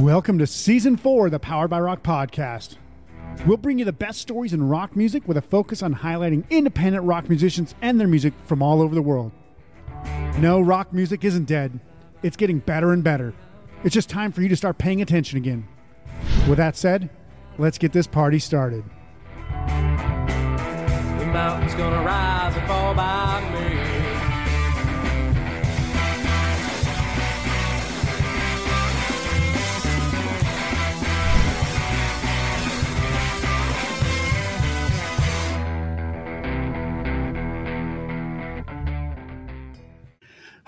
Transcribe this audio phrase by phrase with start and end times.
[0.00, 2.76] Welcome to season four of the Powered by Rock podcast.
[3.44, 7.04] We'll bring you the best stories in rock music with a focus on highlighting independent
[7.04, 9.30] rock musicians and their music from all over the world.
[10.38, 11.78] No, rock music isn't dead,
[12.22, 13.34] it's getting better and better.
[13.84, 15.68] It's just time for you to start paying attention again.
[16.48, 17.10] With that said,
[17.58, 18.84] let's get this party started.
[19.58, 23.69] The mountain's gonna rise and fall by me.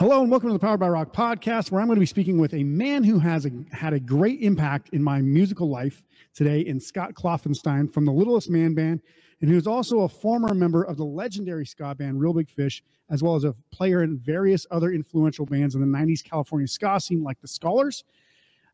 [0.02, 2.36] Hello and welcome to the Powered by Rock podcast, where I'm going to be speaking
[2.36, 6.02] with a man who has a, had a great impact in my musical life
[6.34, 9.00] today, in Scott Klopfenstein from the Littlest Man Band,
[9.40, 12.82] and who is also a former member of the legendary ska band Reel Big Fish,
[13.10, 16.98] as well as a player in various other influential bands in the 90s California ska
[16.98, 18.02] scene, like the Scholars.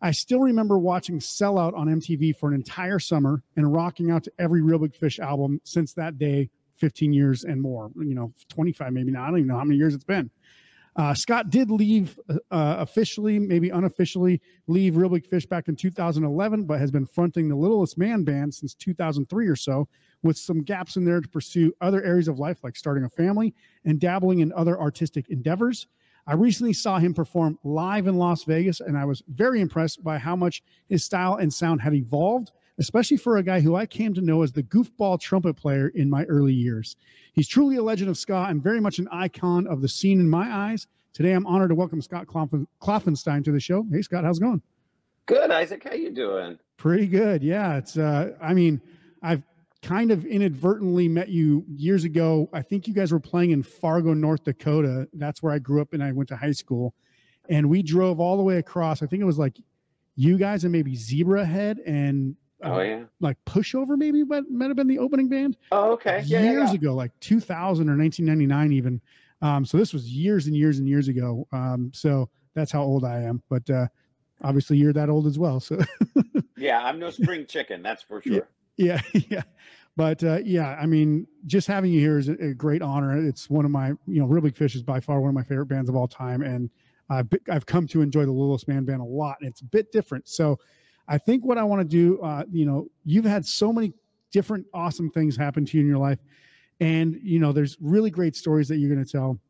[0.00, 4.32] I still remember watching Sellout on MTV for an entire summer and rocking out to
[4.38, 8.94] every Reel Big Fish album since that day, 15 years and more, you know, 25
[8.94, 9.24] maybe now.
[9.24, 10.30] I don't even know how many years it's been.
[10.96, 16.64] Uh, Scott did leave uh, officially, maybe unofficially, leave Reel Big Fish back in 2011,
[16.64, 19.88] but has been fronting the Littlest Man band since 2003 or so,
[20.22, 23.54] with some gaps in there to pursue other areas of life, like starting a family
[23.84, 25.86] and dabbling in other artistic endeavors.
[26.26, 30.18] I recently saw him perform live in Las Vegas, and I was very impressed by
[30.18, 34.14] how much his style and sound had evolved, especially for a guy who I came
[34.14, 36.96] to know as the goofball trumpet player in my early years.
[37.32, 40.28] He's truly a legend of ska and very much an icon of the scene in
[40.28, 40.86] my eyes.
[41.12, 43.84] Today, I'm honored to welcome Scott Klopfen- Klopfenstein to the show.
[43.90, 44.62] Hey, Scott, how's it going?
[45.26, 45.84] Good, Isaac.
[45.84, 46.58] How you doing?
[46.76, 47.42] Pretty good.
[47.42, 47.98] Yeah, it's.
[47.98, 48.80] Uh, I mean,
[49.22, 49.42] I've
[49.82, 52.48] kind of inadvertently met you years ago.
[52.52, 55.08] I think you guys were playing in Fargo, North Dakota.
[55.12, 56.94] That's where I grew up and I went to high school.
[57.48, 59.02] And we drove all the way across.
[59.02, 59.56] I think it was like
[60.16, 63.04] you guys and maybe Zebrahead and Oh yeah.
[63.20, 66.22] like Pushover maybe might, might have been the opening band Oh okay.
[66.26, 66.42] Yeah.
[66.42, 66.76] yeah, years yeah.
[66.76, 69.00] ago, like 2000 or 1999 even.
[69.40, 71.46] Um, so this was years and years and years ago.
[71.52, 73.42] Um, so that's how old I am.
[73.48, 73.86] But uh,
[74.42, 75.60] obviously you're that old as well.
[75.60, 75.78] So
[76.58, 77.82] Yeah, I'm no spring chicken.
[77.82, 78.48] That's for sure.
[78.76, 79.42] yeah, yeah.
[79.96, 83.16] But uh, yeah, I mean, just having you here is a, a great honor.
[83.26, 85.42] It's one of my, you know, Reel Big Fish is by far one of my
[85.42, 86.70] favorite bands of all time, and
[87.10, 89.38] I've I've come to enjoy the Littlest Man Band a lot.
[89.40, 90.28] And it's a bit different.
[90.28, 90.58] So,
[91.08, 93.92] I think what I want to do, uh, you know, you've had so many
[94.30, 96.18] different awesome things happen to you in your life,
[96.80, 99.40] and you know, there's really great stories that you're going to tell.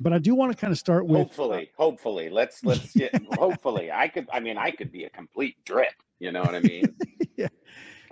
[0.00, 3.14] But I do want to kind of start with Hopefully, hopefully, let's let's get.
[3.38, 4.28] hopefully, I could.
[4.32, 5.94] I mean, I could be a complete drip.
[6.18, 6.94] You know what I mean?
[7.36, 7.48] Yeah.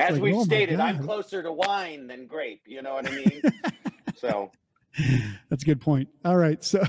[0.01, 2.63] As Like, we've oh stated, I'm closer to wine than grape.
[2.67, 3.41] You know what I mean?
[4.17, 4.51] so
[5.49, 6.09] That's a good point.
[6.25, 6.85] All right, so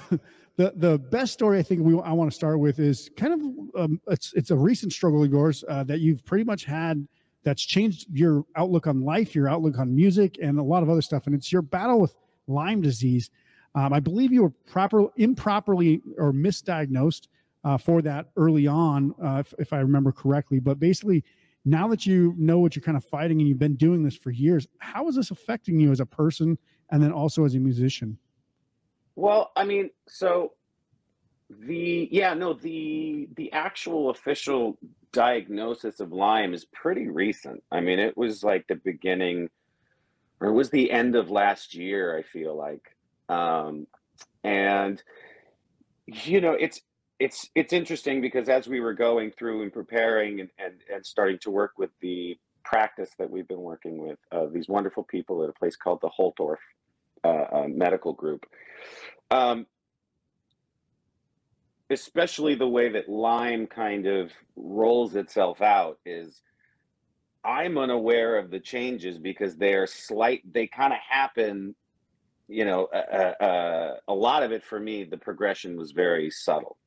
[0.56, 3.82] the the best story I think we I want to start with is kind of
[3.82, 7.08] um, it's it's a recent struggle of yours uh, that you've pretty much had
[7.44, 11.02] that's changed your outlook on life, your outlook on music, and a lot of other
[11.02, 11.26] stuff.
[11.26, 12.16] And it's your battle with
[12.48, 13.30] Lyme disease.
[13.76, 17.28] Um, I believe you were proper improperly or misdiagnosed
[17.64, 20.60] uh, for that early on, uh, if, if I remember correctly.
[20.60, 21.24] But basically,
[21.66, 24.32] now that you know what you're kind of fighting and you've been doing this for
[24.32, 26.58] years, how is this affecting you as a person
[26.92, 28.18] and then also as a musician?
[29.16, 30.54] Well, I mean, so
[31.50, 34.78] the yeah, no, the the actual official
[35.12, 37.64] diagnosis of Lyme is pretty recent.
[37.72, 39.50] I mean, it was like the beginning
[40.40, 42.96] or it was the end of last year, I feel like.
[43.30, 43.88] Um
[44.44, 45.02] and
[46.08, 46.82] you know, it's
[47.20, 51.38] it's it's interesting because as we were going through and preparing and and, and starting
[51.44, 55.50] to work with the practice that we've been working with, uh, these wonderful people at
[55.50, 56.58] a place called the Holtorf
[57.24, 58.46] uh, uh, Medical Group,
[59.32, 59.66] um,
[61.90, 66.42] especially the way that Lyme kind of rolls itself out is
[67.44, 71.76] I'm unaware of the changes because they're slight, they kind of happen,
[72.48, 76.30] you know, uh, uh, uh, a lot of it for me, the progression was very
[76.30, 76.78] subtle.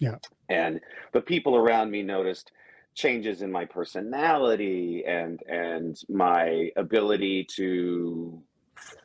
[0.00, 0.16] Yeah.
[0.48, 0.80] And
[1.12, 2.52] the people around me noticed
[2.94, 8.42] changes in my personality and and my ability to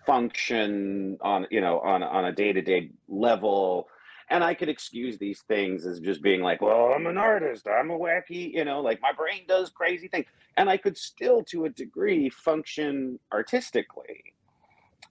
[0.06, 3.88] function on you know on on a day-to-day level.
[4.30, 7.68] And i could excuse these things as just being like well i'm an artist.
[7.68, 10.26] I'm a wacky you know like my brain does crazy things.
[10.58, 14.34] And i could still to a degree function artistically.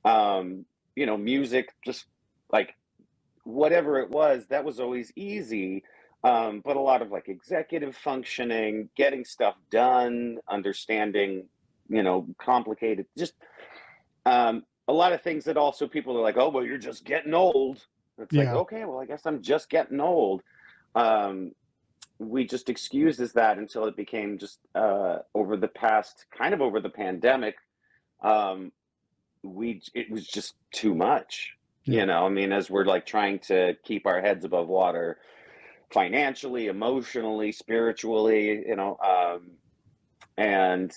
[0.04, 0.64] Um
[0.96, 2.06] you know music just
[2.52, 2.74] like
[3.44, 5.84] whatever it was that was always easy.
[6.24, 11.48] Um, but a lot of like executive functioning, getting stuff done, understanding,
[11.88, 13.34] you know, complicated, just
[14.26, 17.34] um, a lot of things that also people are like, oh, well, you're just getting
[17.34, 17.84] old.
[18.18, 20.42] It's like, okay, well, I guess I'm just getting old.
[20.94, 21.52] Um,
[22.18, 26.80] we just excuses that until it became just uh, over the past kind of over
[26.80, 27.56] the pandemic
[28.22, 28.70] um,
[29.42, 32.00] we it was just too much Yeah.
[32.00, 35.18] you know i mean as we're like trying to keep our heads above water
[35.92, 39.50] financially emotionally spiritually you know um,
[40.36, 40.92] and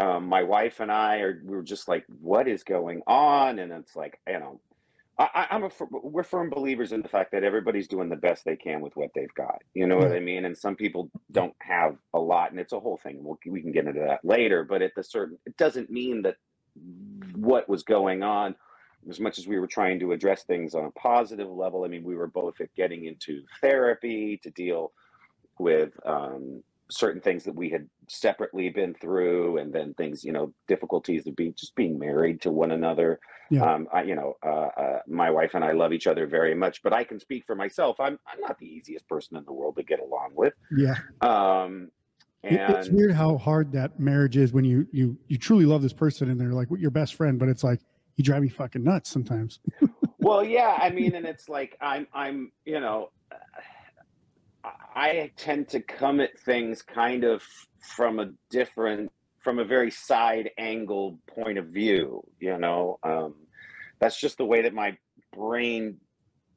[0.00, 3.72] um, my wife and i are we were just like what is going on and
[3.72, 4.60] it's like you know
[5.20, 8.56] I, I'm a we're firm believers in the fact that everybody's doing the best they
[8.56, 9.60] can with what they've got.
[9.74, 10.46] You know what I mean?
[10.46, 13.22] And some people don't have a lot, and it's a whole thing.
[13.22, 14.64] We'll, we can get into that later.
[14.64, 16.36] But at the certain, it doesn't mean that
[17.34, 18.54] what was going on,
[19.10, 21.84] as much as we were trying to address things on a positive level.
[21.84, 24.92] I mean, we were both at getting into therapy to deal
[25.58, 30.52] with um, certain things that we had separately been through, and then things, you know,
[30.68, 33.20] difficulties of being just being married to one another.
[33.50, 33.62] Yeah.
[33.62, 36.82] Um, I, you know, uh, uh, my wife and I love each other very much,
[36.82, 37.98] but I can speak for myself.
[37.98, 40.54] I'm I'm not the easiest person in the world to get along with.
[40.76, 40.96] Yeah.
[41.20, 41.90] Um,
[42.42, 45.92] It- it's weird how hard that marriage is when you you you truly love this
[45.92, 47.80] person and they're like your best friend, but it's like
[48.16, 49.60] you drive me fucking nuts sometimes.
[50.18, 53.10] well, yeah, I mean, and it's like I'm I'm you know,
[54.64, 57.42] I tend to come at things kind of
[57.80, 62.98] from a different from a very side angle point of view you know?
[63.02, 63.34] Um,
[63.98, 64.96] that's just the way that my
[65.34, 65.96] brain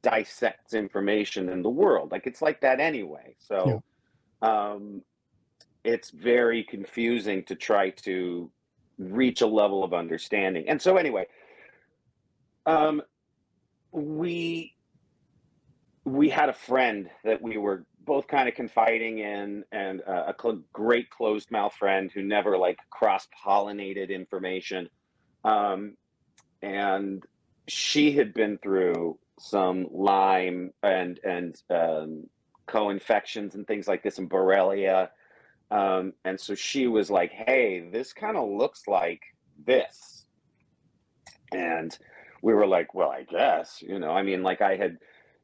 [0.02, 2.10] dissects information in the world.
[2.12, 3.36] Like it's like that anyway.
[3.38, 3.82] So
[4.42, 5.02] um,
[5.82, 8.50] it's very confusing to try to
[8.98, 10.68] reach a level of understanding.
[10.68, 11.26] And so anyway
[12.66, 13.02] um,
[13.92, 14.74] we
[16.04, 20.34] we had a friend that we were both kind of confiding in and uh, a
[20.40, 24.88] cl- great closed mouth friend who never like cross pollinated information.
[25.44, 25.96] Um,
[26.62, 27.24] and
[27.68, 32.24] she had been through some lyme and and um,
[32.66, 35.08] co-infections and things like this and borrelia.
[35.70, 39.22] Um, and so she was like hey this kind of looks like
[39.66, 40.26] this.
[41.52, 41.96] And
[42.44, 44.98] we were like well i guess you know i mean like i had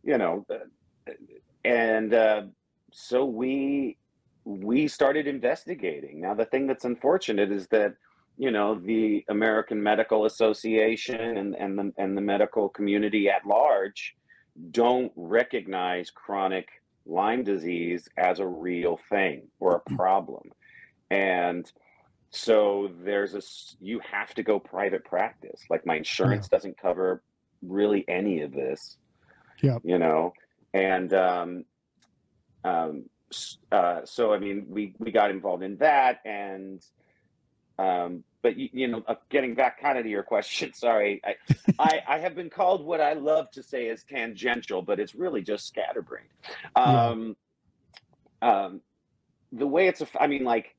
[0.05, 1.13] you know uh,
[1.65, 2.43] and uh,
[2.93, 3.97] so we
[4.45, 6.21] we started investigating.
[6.21, 7.95] Now the thing that's unfortunate is that
[8.39, 14.17] you know the american medical association and, and the and the medical community at large
[14.71, 16.69] don't recognize chronic
[17.07, 20.51] lyme disease as a real thing or a problem.
[21.11, 21.71] And
[22.31, 23.43] so there's a
[23.85, 25.63] you have to go private practice.
[25.69, 27.23] Like my insurance doesn't cover
[27.63, 28.97] really any of this
[29.63, 29.79] Yeah.
[29.85, 30.33] you know
[30.75, 31.65] and um
[32.65, 33.05] um
[33.73, 36.83] uh so i mean we we got involved in that and
[37.79, 41.37] um but you, you know uh, getting back kind of to your question sorry I,
[41.79, 45.43] I i have been called what i love to say is tangential but it's really
[45.43, 46.29] just scatterbrained
[46.85, 47.11] Yeah.
[47.11, 47.37] um
[48.43, 48.81] um
[49.53, 50.75] the way it's a i mean like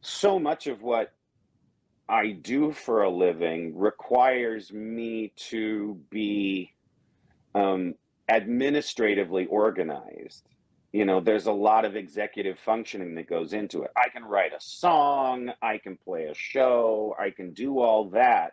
[0.00, 1.12] so much of what
[2.08, 6.72] I do for a living requires me to be
[7.54, 7.94] um,
[8.28, 10.48] administratively organized.
[10.92, 13.90] You know, there's a lot of executive functioning that goes into it.
[13.96, 18.52] I can write a song, I can play a show, I can do all that.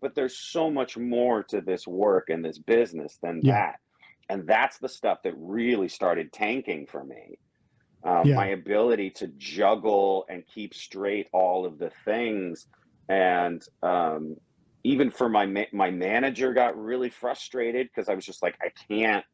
[0.00, 3.52] But there's so much more to this work and this business than Yeah.
[3.72, 3.80] that.
[4.28, 7.38] And that's the stuff that really started tanking for me
[8.04, 8.36] um, Yeah.
[8.36, 12.66] my ability to juggle and keep straight all of the things
[13.08, 14.36] and um,
[14.86, 18.68] even for my ma- my manager got really frustrated because i was just like i
[18.88, 19.24] can't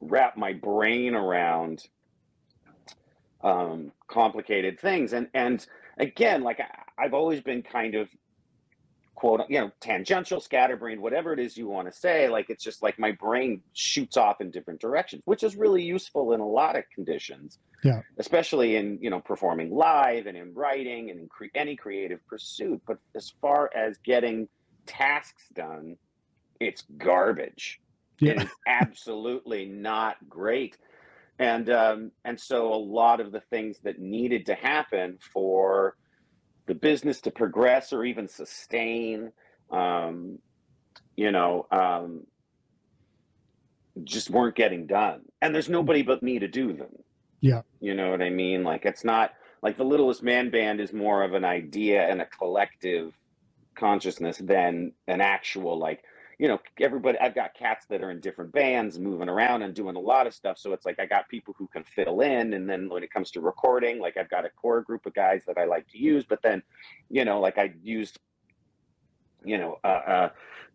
[0.00, 1.82] wrap my brain around
[3.42, 5.66] um, complicated things and and
[5.98, 8.08] again like I, i've always been kind of
[9.14, 12.82] quote you know tangential scatterbrained whatever it is you want to say like it's just
[12.82, 16.76] like my brain shoots off in different directions which is really useful in a lot
[16.76, 18.00] of conditions Yeah.
[18.18, 22.82] especially in you know performing live and in writing and in cre- any creative pursuit
[22.86, 24.48] but as far as getting
[24.86, 25.96] tasks done
[26.60, 27.80] it's garbage.
[28.20, 28.42] It Yeah.
[28.44, 30.78] is absolutely not great.
[31.38, 35.96] And um, and so a lot of the things that needed to happen for
[36.66, 39.32] the business to progress or even sustain
[39.70, 40.38] um,
[41.16, 42.26] you know um,
[44.04, 45.22] just weren't getting done.
[45.42, 46.92] And there's nobody but me to do them.
[47.42, 47.62] Yeah.
[47.80, 48.64] you know what i mean?
[48.64, 52.26] Like it's not like the littlest man band is more of an idea and a
[52.26, 53.12] collective
[53.76, 56.02] consciousness than an actual like
[56.38, 59.96] you know everybody i've got cats that are in different bands moving around and doing
[59.96, 62.68] a lot of stuff so it's like i got people who can fill in and
[62.68, 65.56] then when it comes to recording like i've got a core group of guys that
[65.56, 66.62] i like to use but then
[67.10, 68.18] you know like i used
[69.46, 70.28] you know, uh, uh,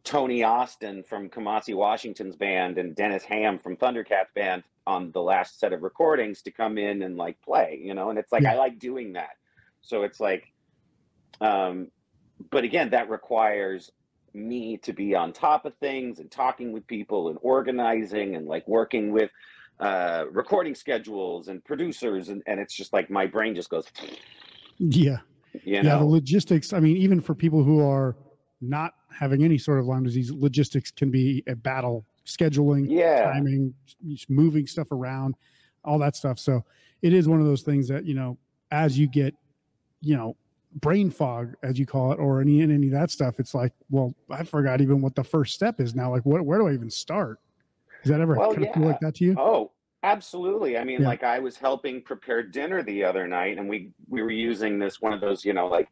[0.04, 5.60] Tony Austin from Kamasi Washington's band and Dennis Hamm from Thundercat's band on the last
[5.60, 8.54] set of recordings to come in and like play, you know, and it's like Yeah.
[8.54, 9.32] I like doing that.
[9.82, 10.46] So it's like,
[11.40, 11.92] um,
[12.50, 13.92] but again, that requires
[14.34, 18.66] me to be on top of things and talking with people and organizing and like
[18.68, 19.30] working with
[19.82, 23.86] uh recording schedules and producers and, and it's just like my brain just goes
[24.78, 25.18] Yeah.
[25.54, 25.98] you yeah.
[25.98, 26.72] The logistics.
[26.72, 28.16] I mean, even for people who are
[28.62, 32.06] not having any sort of Lyme disease, logistics can be a battle.
[32.26, 33.74] Scheduling, yeah timing,
[34.08, 35.36] just moving stuff around,
[35.84, 36.38] all that stuff.
[36.38, 36.64] So
[37.02, 38.38] it is one of those things that, you know,
[38.70, 39.34] as you get,
[40.02, 40.36] you know,
[40.76, 44.14] brain fog, as you call it, or any any of that stuff, it's like, well,
[44.30, 46.12] I forgot even what the first step is now.
[46.12, 47.40] Like, what, where do I even start?
[48.04, 48.90] Does that ever Well, kind of feel yeah.
[48.90, 49.36] like that to you?
[49.38, 49.72] Oh,
[50.04, 50.78] absolutely.
[50.78, 51.08] I mean, Yeah.
[51.08, 55.02] like I was helping prepare dinner the other night and we we were using this
[55.02, 55.90] one of those, you know, like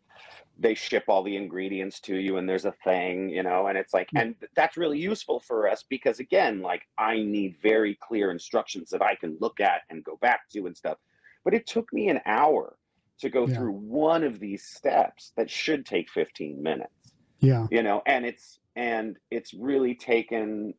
[0.58, 3.94] they ship all the ingredients to you and there's a thing, you know, and it's
[3.94, 4.22] like Yeah.
[4.22, 9.02] and that's really useful for us because again, like I need very clear instructions that
[9.04, 10.98] I can look at and go back to and stuff.
[11.44, 12.76] But it took me an hour
[13.20, 13.56] to go Yeah.
[13.56, 16.92] through one of these steps that should take 15 minutes
[17.40, 17.68] Yeah.
[17.72, 20.74] you know and it's and it's really taken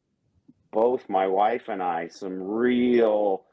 [0.72, 3.44] both my wife and i some real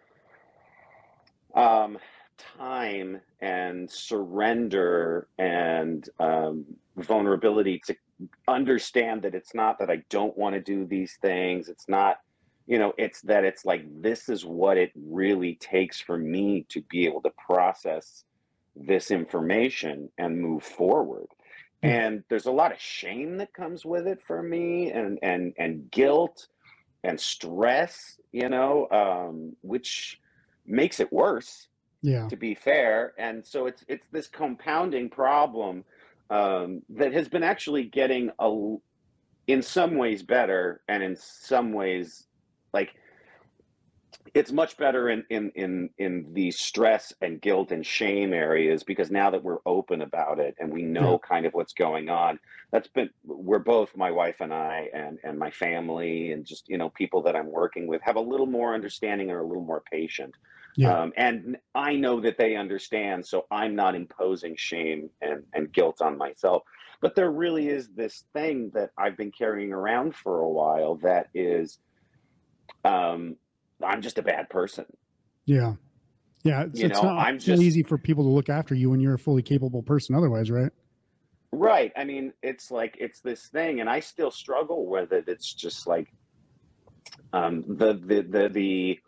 [1.55, 1.97] um
[2.37, 6.65] time and surrender and um
[6.97, 7.95] vulnerability to
[8.47, 12.17] understand that it's not that i don't want to do these things it's not
[12.67, 16.81] you know it's that it's like this is what it really takes for me to
[16.89, 18.23] be able to process
[18.79, 21.27] this information and move forward.
[21.83, 25.89] And there's a lot of shame that comes with it for me and and and
[25.91, 26.47] guilt
[27.03, 30.19] and stress you know um which
[30.65, 31.67] makes it worse
[32.01, 32.27] Yeah.
[32.29, 33.13] to be fair.
[33.17, 35.85] And so it's it's this compounding problem
[36.29, 38.75] um that has been actually getting a
[39.47, 42.27] in some ways better and in some ways
[42.73, 42.93] like
[44.33, 49.11] it's much better in in in in the stress and guilt and shame areas because
[49.11, 52.39] now that we're open about it and we know kind of what's going on
[52.71, 56.77] that's been we're both my wife and I and and my family and just you
[56.77, 59.83] know people that I'm working with have a little more understanding or a little more
[59.91, 60.35] patient.
[60.75, 60.95] Yeah.
[60.95, 66.01] um, and I know that they understand so I'm not imposing shame and and guilt
[66.01, 66.63] on myself.
[66.99, 71.27] But there really is this thing that I've been carrying around for a while that
[71.33, 71.79] is
[72.83, 73.37] um
[73.83, 74.85] I'm just a bad person
[75.45, 75.73] Yeah.
[76.43, 76.63] Yeah.
[76.63, 78.99] It's, You it's know, not, I'm just- easy for people to look after you when
[78.99, 80.71] you're a fully capable person otherwise, right?
[81.51, 81.91] Right.
[81.95, 85.25] I mean, it's like it's this thing, and I still struggle with it.
[85.27, 86.11] It's just like
[87.33, 88.99] um, the the the the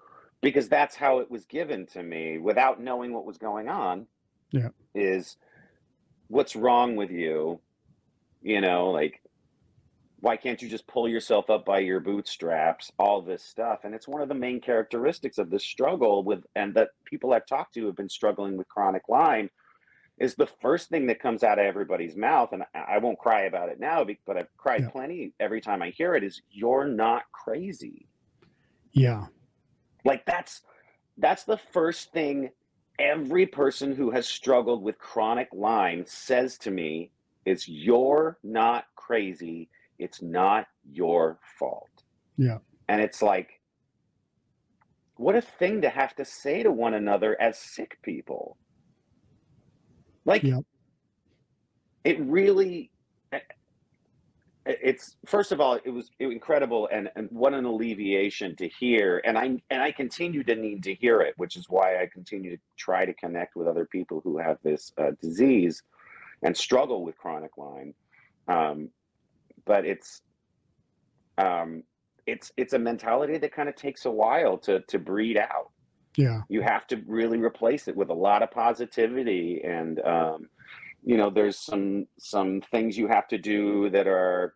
[0.41, 4.07] because that's how it was given to me without knowing what was going on.
[4.51, 4.69] Yeah.
[4.95, 5.35] Is
[6.27, 7.59] what's wrong with you?
[8.41, 9.21] You know, like
[10.21, 12.91] why can't you just pull yourself up by your bootstraps?
[12.99, 16.73] All this stuff, and it's one of the main characteristics of this struggle with, and
[16.75, 19.49] that people I've talked to have been struggling with chronic Lyme
[20.19, 23.69] is the first thing that comes out of everybody's mouth, and I won't cry about
[23.69, 24.89] it now, but I've cried Yeah.
[24.89, 26.23] plenty every time I hear it.
[26.23, 28.07] Is you're not crazy.
[28.91, 29.27] Yeah.
[30.03, 30.61] Like that's
[31.17, 32.49] that's the first thing
[32.97, 37.11] every person who has struggled with chronic Lyme says to me
[37.45, 39.69] is you're not crazy.
[39.99, 41.89] It's not your fault.
[42.37, 42.59] Yeah.
[42.87, 43.49] And it's like
[45.15, 48.57] what a thing to have to say to one another as sick people.
[50.25, 50.63] Like Yep.
[52.05, 52.91] it really
[54.65, 59.37] it's first of all it was incredible and, and what an alleviation to hear and
[59.37, 62.61] i and i continue to need to hear it which is why i continue to
[62.77, 65.81] try to connect with other people who have this uh, disease
[66.43, 67.93] and struggle with chronic lyme
[68.47, 68.89] um,
[69.65, 70.21] but it's
[71.37, 71.83] um,
[72.25, 75.71] it's it's a mentality that kind of takes a while to to breed out
[76.17, 76.41] Yeah.
[76.49, 80.49] you have to really replace it with a lot of positivity and um,
[81.03, 84.53] you know there's some some things you have to do that are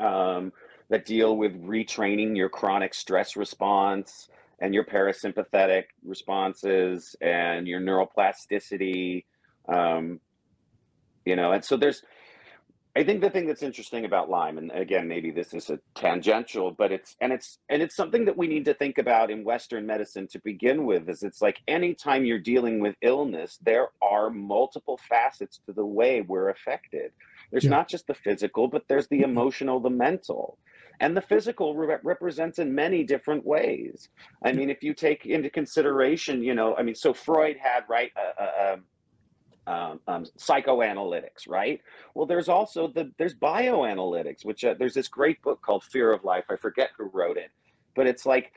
[0.00, 0.52] um,
[0.88, 4.28] that deal with retraining your chronic stress response
[4.60, 9.24] and your parasympathetic responses and your neuroplasticity
[9.68, 10.20] um,
[11.24, 12.02] you know and so there's
[12.94, 16.70] I think the thing that's interesting about Lyme, and again, maybe this is a tangential,
[16.70, 19.86] but it's and it's and it's something that we need to think about in Western
[19.86, 21.08] medicine to begin with.
[21.08, 26.20] Is it's like anytime you're dealing with illness, there are multiple facets to the way
[26.20, 27.12] we're affected.
[27.50, 27.70] There's Yeah.
[27.70, 30.58] not just the physical, but there's the emotional, the mental,
[31.00, 34.10] and the physical re- represents in many different ways.
[34.44, 38.12] I mean, if you take into consideration, you know, I mean, so Freud had right
[38.16, 38.76] a, a
[39.66, 41.80] um, um, psychoanalytics, right?
[42.14, 46.24] Well, there's also the there's bioanalytics, which uh, there's this great book called Fear of
[46.24, 46.44] Life.
[46.50, 47.50] I forget who wrote it,
[47.94, 48.52] but it's like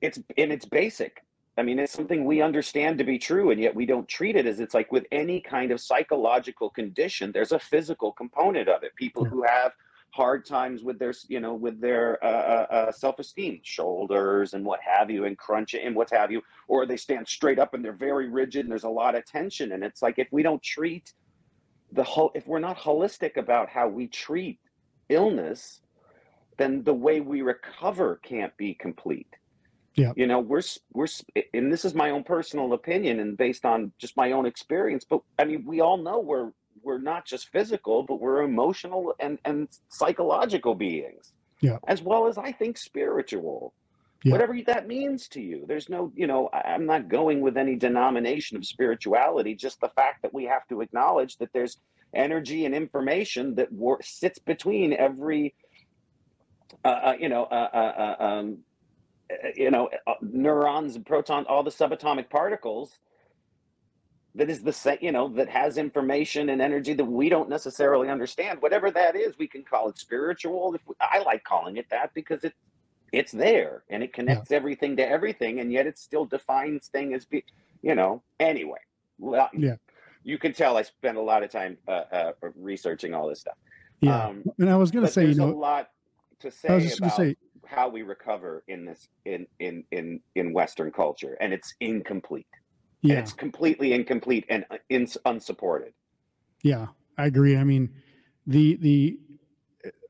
[0.00, 1.22] it's and it's basic.
[1.58, 4.46] I mean, it's something we understand to be true, and yet we don't treat it
[4.46, 7.30] as it's like with any kind of psychological condition.
[7.30, 8.96] There's a physical component of it.
[8.96, 9.72] People who have
[10.12, 14.78] hard times with their you know with their uh, uh, uh, self-esteem shoulders and what
[14.82, 17.82] have you and crunch it and what have you or they stand straight up and
[17.82, 20.62] they're very rigid and there's a lot of tension and it's like if we don't
[20.62, 21.14] treat
[21.92, 24.58] the whole if we're not holistic about how we treat
[25.08, 25.80] illness
[26.58, 29.34] then the way we recover can't be complete
[29.96, 30.12] Yeah.
[30.14, 31.06] you know we're we're
[31.54, 35.22] and this is my own personal opinion and based on just my own experience but
[35.38, 36.52] i mean we all know we're
[36.82, 41.78] we're not just physical but we're emotional and and psychological beings Yeah.
[41.88, 43.74] as well as i think spiritual
[44.24, 44.32] Yeah.
[44.32, 48.56] whatever that means to you there's no you know i'm not going with any denomination
[48.56, 51.78] of spirituality just the fact that we have to acknowledge that there's
[52.14, 55.54] energy and information that wor- sits between every
[56.84, 58.58] uh, uh, you know uh, uh, uh, um,
[59.32, 62.98] uh, you know uh, neurons and protons all the subatomic particles
[64.34, 68.08] that is the same you know that has information and energy that we don't necessarily
[68.08, 68.60] understand.
[68.62, 72.12] Whatever that is we can call it spiritual if we, i like calling it that
[72.14, 72.54] because it
[73.12, 77.24] it's there and it connects everything to everything and yet it still defines thing as
[77.26, 77.44] be
[77.82, 78.78] you know anyway.
[79.18, 79.76] Well Yeah.
[80.24, 83.56] you can tell i spent a lot of time uh, uh, researching all this stuff.
[84.00, 84.26] Yeah.
[84.28, 85.90] um, and I was going to say, you there's a lot
[86.40, 87.36] to say I was just about say,
[87.66, 92.46] how we recover in this in in in in western culture and it's incomplete
[93.02, 95.92] and yeah, it's completely incomplete and uh, in, unsupported
[96.62, 96.86] yeah,
[97.18, 97.56] I agree.
[97.56, 97.90] I mean,
[98.46, 99.18] the, the,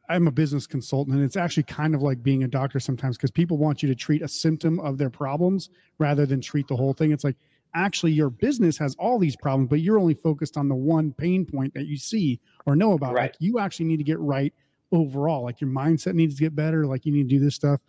[0.09, 3.31] I'm a business consultant and it's actually kind of like being a doctor sometimes because
[3.31, 6.93] people want you to treat a symptom of their problems rather than treat the whole
[6.93, 7.13] thing.
[7.13, 7.37] It's like,
[7.75, 11.47] actually your business has all these problems, but you're only focused on the one pain
[11.47, 13.15] point that you see or know about.
[13.15, 13.23] Right.
[13.33, 14.53] Like you actually need to get right
[14.93, 15.45] overall.
[15.45, 16.87] Like your mindset needs to get better.
[16.87, 17.81] Like you need to do this stuff.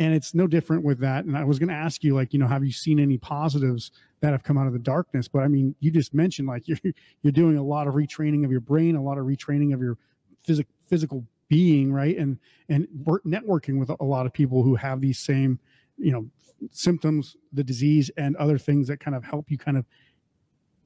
[0.00, 1.26] And it's no different with that.
[1.26, 3.92] And I was going to ask you, like, you know, have you seen any positives
[4.20, 5.28] that have come out of the darkness?
[5.28, 6.78] But I mean, you just mentioned like you're
[7.22, 9.98] you're doing a lot of retraining of your brain, a lot of retraining of your
[10.42, 12.16] physic, physical being, right?
[12.16, 12.38] And
[12.70, 15.60] and work, networking with a lot of people who have these same,
[15.98, 16.26] you know,
[16.70, 19.84] symptoms, the disease, and other things that kind of help you kind of,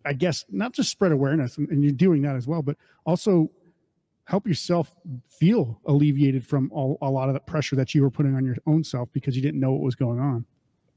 [0.04, 3.48] I guess, not just spread awareness, and, and you're doing that as well, but also
[4.26, 4.94] help yourself
[5.28, 8.56] feel alleviated from all, a lot of the pressure that you were putting on your
[8.66, 10.44] own self because you didn't know what was going on.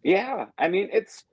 [0.04, 1.24] yeah i mean it's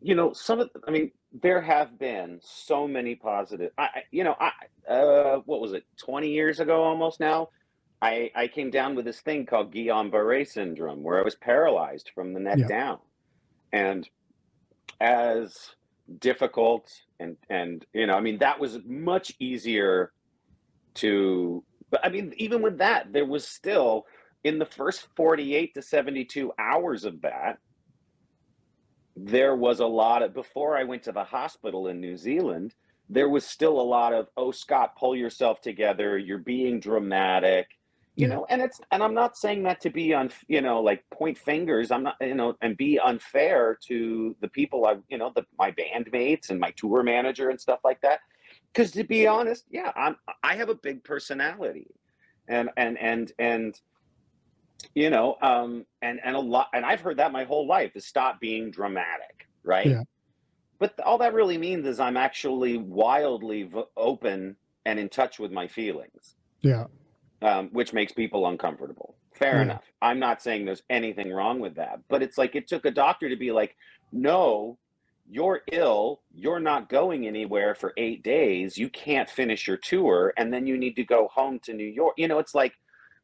[0.00, 1.10] you know some of i mean
[1.42, 4.50] there have been so many positive i you know i
[4.92, 7.48] uh what was it 20 years ago almost now
[8.02, 12.34] i i came down with this thing called guillain-barre syndrome where i was paralyzed from
[12.34, 12.66] the neck Yeah.
[12.66, 12.98] down
[13.72, 14.08] and
[15.00, 15.70] as
[16.18, 20.12] difficult and and you know i mean that was much easier
[20.94, 24.04] to but i mean even with that there was still
[24.44, 27.58] in the first 48 to 72 hours of that
[29.16, 32.74] there was a lot of before i went to the hospital in new zealand
[33.08, 37.68] there was still a lot of oh scott pull yourself together you're being dramatic
[38.16, 38.34] you Yeah.
[38.34, 41.38] know and it's and i'm not saying that to be on you know like point
[41.38, 45.44] fingers i'm not you know and be unfair to the people i you know the
[45.58, 48.20] my bandmates and my tour manager and stuff like that
[48.72, 51.86] because to be honest yeah i'm i have a big personality
[52.48, 53.80] and and and and
[54.94, 58.06] you know um and and a lot and i've heard that my whole life is
[58.06, 60.02] stop being dramatic right Yeah.
[60.80, 65.52] but all that really means is i'm actually wildly v- open and in touch with
[65.52, 66.86] my feelings Yeah.
[67.42, 69.16] Um, which makes people uncomfortable.
[69.34, 69.62] Fair Yeah.
[69.62, 69.84] enough.
[70.02, 73.28] I'm not saying there's anything wrong with that but it's like it took a doctor
[73.28, 73.76] to be like
[74.12, 74.78] no
[75.30, 76.22] you're ill.
[76.34, 78.78] You're not going anywhere for eight days.
[78.78, 82.14] You can't finish your tour and then you need to go home to new york.
[82.18, 82.74] You know it's like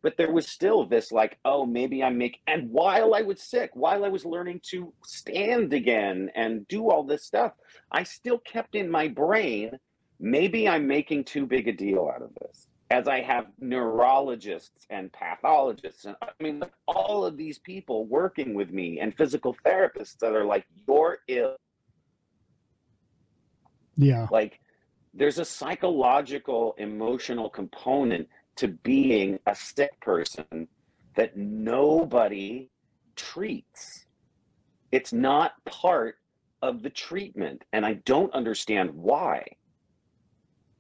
[0.02, 3.70] but there was still this like oh maybe i'm making and while i was sick
[3.74, 7.52] while i was learning to stand again and do all this stuff
[7.92, 9.72] i still kept in my brain
[10.20, 15.12] maybe i'm making too big a deal out of this as i have neurologists and
[15.12, 20.34] pathologists and i mean all of these people working with me and physical therapists that
[20.34, 21.56] are like you're ill.
[23.96, 24.28] Yeah.
[24.30, 24.60] like
[25.12, 30.68] there's a psychological emotional component to being a sick person
[31.16, 32.70] that nobody
[33.16, 34.04] treats.
[34.92, 36.16] It's not part
[36.62, 39.44] of the treatment and i don't understand why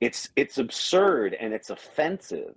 [0.00, 2.54] it's it's absurd and it's offensive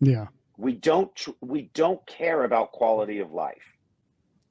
[0.00, 0.26] Yeah.
[0.56, 3.76] we don't tr- we don't care about quality of life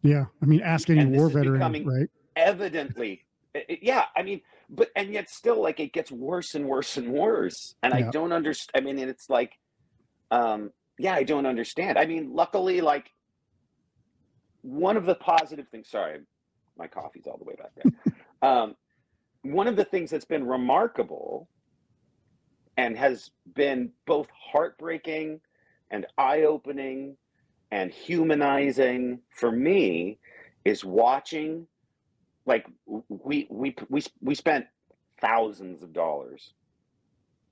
[0.01, 0.25] Yeah.
[0.41, 2.09] I mean, ask any war veteran, right?
[2.35, 6.67] evidently it- it- yeah, I mean, but and yet still like it gets worse and
[6.67, 7.75] worse and worse.
[7.81, 8.71] And I don't understand.
[8.75, 9.57] I mean, and it's like,
[10.29, 11.97] um, yeah, I don't understand.
[11.97, 13.11] I mean, luckily, like
[14.61, 15.89] one of the positive things.
[15.89, 16.19] Sorry,
[16.77, 18.13] my coffee's all the way back there.
[18.47, 18.75] um,
[19.41, 21.49] one of the things that's been remarkable
[22.79, 25.41] and has been both heartbreaking
[25.91, 27.17] and eye-opening
[27.71, 30.17] and humanizing for me
[30.63, 31.67] is watching
[32.45, 32.65] like
[33.09, 34.65] we we we we spent
[35.21, 36.53] thousands of dollars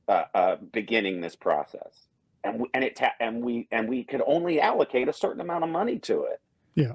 [0.07, 2.07] uh, uh, beginning this process,
[2.45, 5.65] and we, and it ta- and we and we could only allocate a certain amount
[5.65, 6.41] of money to it.
[6.75, 6.93] Yeah.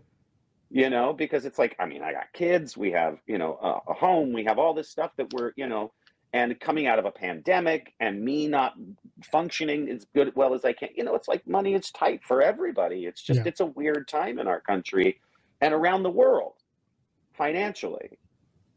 [0.71, 3.93] you know, because it's like I mean, I got kids, we have you know a,
[3.93, 5.93] a home, we have all this stuff that we're you know,
[6.33, 8.75] and coming out of a pandemic, and me not
[9.31, 10.89] functioning as good well as I can.
[10.95, 13.05] You know, it's like money is tight for everybody.
[13.07, 13.49] It's just Yeah.
[13.49, 15.21] it's a weird time in our country
[15.61, 16.55] and around the world
[17.35, 18.19] financially.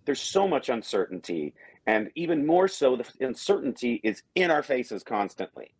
[0.05, 1.53] There's so much uncertainty,
[1.87, 5.73] and even more so, the uncertainty is in our faces constantly.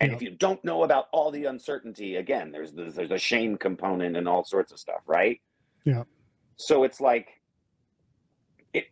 [0.00, 0.16] And Yeah.
[0.16, 4.16] if you don't know about all the uncertainty, again, there's the, there's a shame component
[4.16, 5.40] and all sorts of stuff, right?
[5.84, 6.04] Yeah.
[6.56, 7.40] So it's like,
[8.72, 8.86] it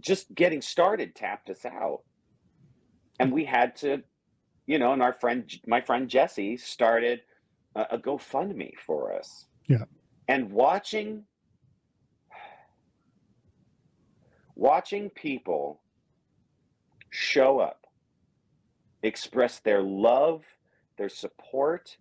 [0.00, 2.00] just getting started tapped us out,
[3.18, 4.02] and we had to,
[4.66, 7.20] you know, and our friend, my friend Jesse, started
[7.74, 9.46] a, a GoFundMe for us.
[9.68, 9.84] Yeah.
[10.28, 11.24] And watching
[14.56, 15.80] watching people
[17.10, 17.86] show up,
[19.02, 20.44] express their love,
[20.96, 21.96] their support,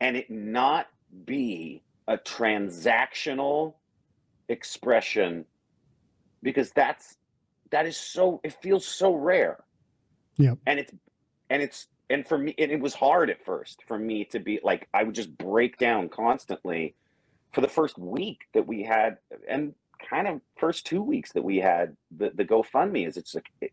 [0.00, 0.88] and it not
[1.24, 3.74] be a transactional
[4.48, 5.44] expression
[6.44, 7.16] because that's
[7.70, 9.64] that is so it feels so rare.
[10.36, 10.54] Yeah.
[10.66, 10.92] And it's
[11.50, 14.60] and it's and for me and it was hard at first for me to be
[14.62, 16.94] like I would just break down constantly
[17.52, 19.16] for the first week that we had
[19.48, 19.74] and
[20.08, 23.72] kind of first two weeks that we had the, the GoFundMe is it's like it,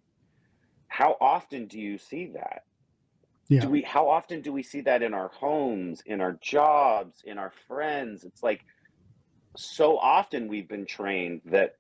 [0.88, 2.64] how often do you see that?
[3.50, 3.62] Yeah.
[3.62, 7.38] Do we how often do we see that in our homes, in our jobs, in
[7.38, 8.24] our friends?
[8.24, 8.64] It's like
[9.58, 11.76] so often we've been trained that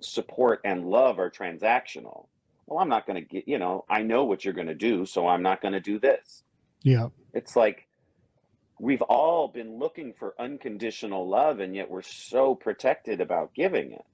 [0.00, 2.26] support and love are transactional.
[2.66, 5.06] Well, I'm not going to get, you know, I know what you're going to do,
[5.06, 6.42] so I'm not going to do this.
[6.82, 7.08] Yeah.
[7.32, 7.86] It's like
[8.78, 14.04] we've all been looking for unconditional love and yet we're so protected about giving it.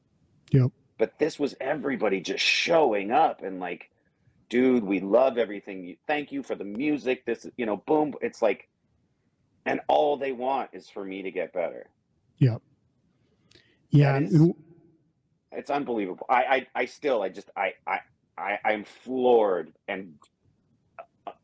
[0.50, 0.70] Yep.
[0.98, 3.90] But this was everybody just showing up and like,
[4.48, 5.84] dude, we love everything.
[5.84, 7.24] You thank you for the music.
[7.24, 8.14] This, you know, boom.
[8.20, 8.68] It's like,
[9.64, 11.88] and all they want is for me to get better.
[12.38, 12.60] Yep.
[13.90, 14.12] Yeah.
[14.12, 14.54] That is- and
[15.52, 16.26] It's unbelievable.
[16.28, 18.00] I, I, I still, I just, I, I,
[18.38, 20.14] I, I'm floored and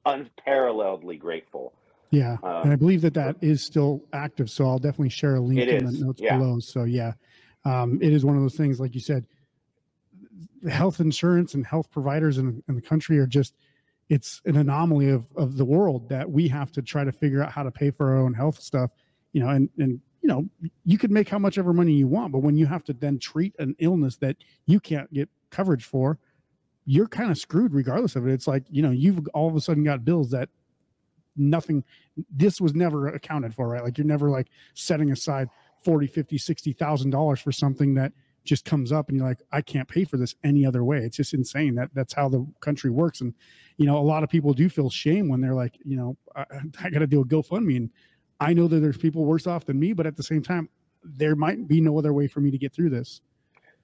[0.06, 1.74] unparalleledly grateful.
[2.10, 4.48] Yeah, Um, and I believe that that is still active.
[4.48, 6.38] So I'll definitely share a link in is, the notes yeah.
[6.38, 6.58] below.
[6.58, 7.12] So yeah,
[7.64, 9.26] um, it is one of those things, like you said,
[10.62, 13.54] the health insurance and health providers in, in the country are just
[14.08, 17.52] it's an anomaly of of the world that we have to try to figure out
[17.52, 18.90] how to pay for our own health stuff.
[19.32, 20.48] You know, and and you know
[20.84, 23.18] you could make how much ever money you want, but when you have to then
[23.18, 26.18] treat an illness that you can't get coverage for,
[26.84, 28.32] you're kind of screwed regardless of it.
[28.32, 30.48] It's like you know you've all of a sudden got bills that
[31.36, 31.84] nothing
[32.30, 33.84] this was never accounted for right?
[33.84, 35.48] Like you're never like setting aside
[35.84, 38.12] 40 50 60 thousand dollars for something that
[38.44, 40.98] just comes up and you're like i can't pay for this any other way.
[40.98, 43.20] It's just insane that that's how the country works.
[43.20, 43.34] And
[43.76, 46.44] you know a lot of people do feel shame when they're like you know i,
[46.82, 47.90] I got to do a gofundme and
[48.40, 50.68] i know that there's people worse off than me but at the same time
[51.04, 53.20] there might be no other way for me to get through this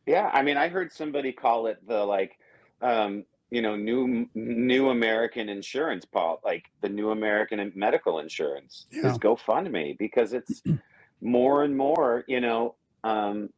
[0.07, 2.38] Yeah, I mean, I heard somebody call it the like,
[2.83, 9.03] um, you know, new new American insurance pol like the new American medical insurance Yeah.
[9.03, 10.62] is GoFundMe because it's
[11.23, 13.51] more and more, you know, um,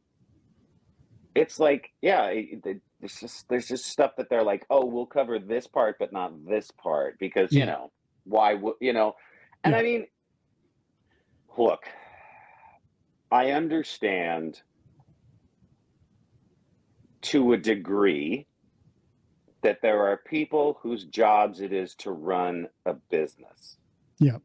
[1.35, 5.05] it's like, yeah, it, it, it's just there's just stuff that they're like, oh, we'll
[5.05, 7.91] cover this part, but not this part because you know
[8.25, 9.15] why would you know?
[9.63, 9.79] And Yeah.
[9.79, 10.07] I mean,
[11.57, 11.83] look,
[13.31, 14.61] I understand
[17.23, 18.47] to a degree
[19.63, 23.77] that there are people whose jobs it is to run a business.
[24.19, 24.37] Yeah.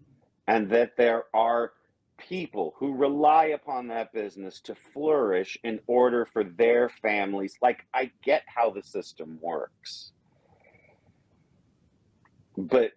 [0.48, 1.72] And that there are
[2.18, 7.56] people who rely upon that business to flourish in order for their families.
[7.62, 10.12] Like, I get how the system works.
[12.56, 12.92] But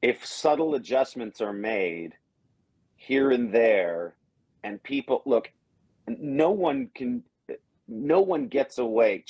[0.00, 2.14] if subtle adjustments are made
[2.98, 4.16] here and there,
[4.62, 5.50] and people look,
[6.06, 7.22] no one can
[7.88, 9.24] no one gets away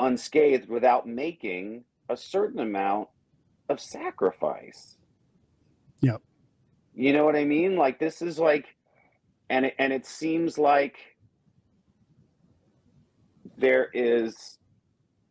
[0.00, 3.08] unscathed without making a certain amount
[3.68, 4.96] of sacrifice.
[6.00, 6.20] Yep.
[6.94, 7.76] You know what I mean?
[7.76, 8.74] Like this is like
[9.48, 10.96] and it, and it seems like
[13.56, 14.58] there is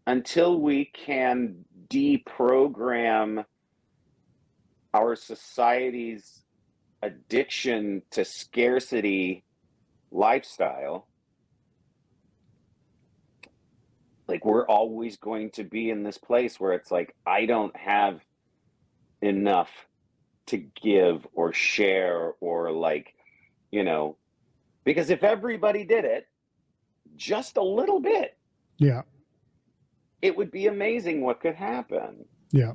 [0.07, 3.43] until we can deprogram
[4.93, 6.43] our society's
[7.01, 9.43] addiction to scarcity
[10.11, 11.07] lifestyle
[14.27, 18.19] like we're always going to be in this place where it's like i don't have
[19.21, 19.69] enough
[20.47, 23.13] to give or share or like
[23.71, 24.17] you know
[24.83, 26.27] because if everybody did it
[27.15, 28.37] just a little bit
[28.77, 29.01] Yeah.
[30.21, 32.73] it would be amazing what could happen Yeah.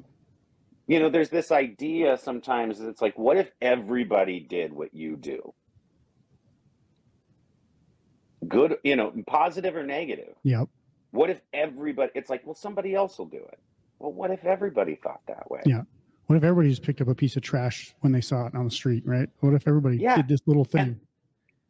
[0.86, 5.52] You know there's this idea sometimes it's like what if everybody did what you do
[8.48, 10.68] good you know positive or negative Yep.
[11.10, 13.58] what if everybody it's like well somebody else will do it
[13.98, 15.82] well what if everybody thought that way Yeah.
[16.28, 18.64] What if everybody just picked up a piece of trash when they saw it on
[18.64, 19.28] the street, right?
[19.38, 20.16] What if everybody Yeah.
[20.16, 20.98] did this little thing?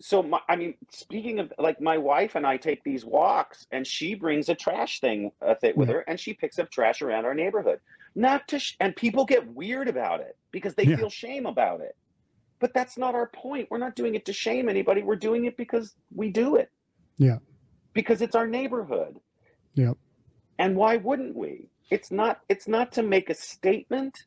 [0.01, 3.87] So my, i mean speaking of like my wife and i take these walks and
[3.87, 5.95] she brings a trash thing uh, th- with Yeah.
[5.97, 7.81] her and she picks up trash around our neighborhood
[8.15, 10.97] not to sh- and people get weird about it because they Yeah.
[10.97, 11.97] feel shame about it
[12.59, 15.57] but that's not our point we're not doing it to shame anybody we're doing it
[15.57, 16.71] because we do it
[17.17, 17.39] Yeah.
[17.95, 19.19] because it's our neighborhood
[19.75, 19.93] Yeah.
[20.59, 24.25] and why wouldn't we it's not it's not to make a statement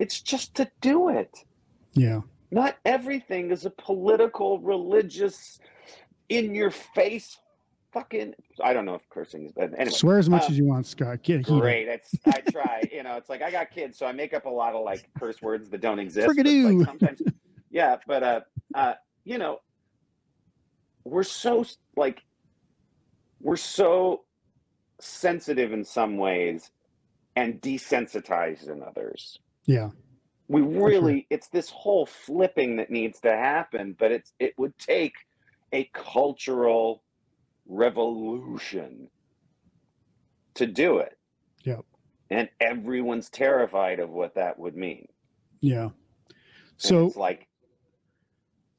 [0.00, 1.44] it's just to do it
[1.94, 2.22] Yeah.
[2.50, 5.58] Not everything is a political, religious,
[6.28, 7.38] in your face
[7.96, 9.90] fucking I don't know if cursing is but anyway.
[9.90, 11.22] Swear as much uh, as you want, Scott.
[11.22, 11.60] Get heated.
[11.60, 11.88] Great.
[11.88, 14.50] It's I try, you know, it's like I got kids, so I make up a
[14.50, 16.26] lot of like curse words that don't exist.
[16.36, 17.22] but, Like, sometimes
[17.70, 18.40] yeah, but uh
[18.74, 19.60] uh you know,
[21.04, 21.64] we're so
[21.96, 22.22] like
[23.40, 24.24] we're so
[25.00, 26.70] sensitive in some ways
[27.34, 29.90] and desensitized in others Yeah.
[30.48, 30.86] We sure.
[30.88, 35.14] really it's this whole flipping that needs to happen but it's it would take
[35.72, 37.02] a cultural
[37.66, 39.08] revolution
[40.54, 41.18] to do it
[41.64, 41.84] Yep.
[42.30, 45.06] and everyone's terrified of what that would mean
[45.60, 45.84] Yeah.
[45.84, 45.92] And
[46.76, 47.48] So it's like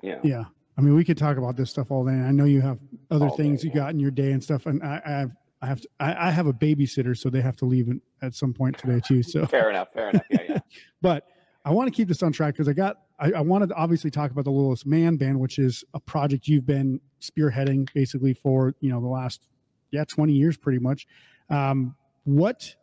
[0.02, 0.46] yeah yeah,
[0.78, 2.12] I mean, we could talk about this stuff all day.
[2.12, 4.82] I know you have other All things you got in your day and stuff, and
[4.84, 7.66] I, I have I have to, I, I have a babysitter, so they have to
[7.66, 7.90] leave
[8.22, 9.24] at some point today too.
[9.24, 10.60] So, fair enough fair enough yeah yeah
[11.02, 11.24] but
[11.68, 14.10] I want to keep this on track because I got I, I wanted to obviously
[14.10, 18.74] talk about the Littlest Man Band, which is a project you've been spearheading basically for
[18.80, 19.48] you know the last
[19.92, 21.08] yeah twenty years pretty much.
[21.50, 22.74] Um, what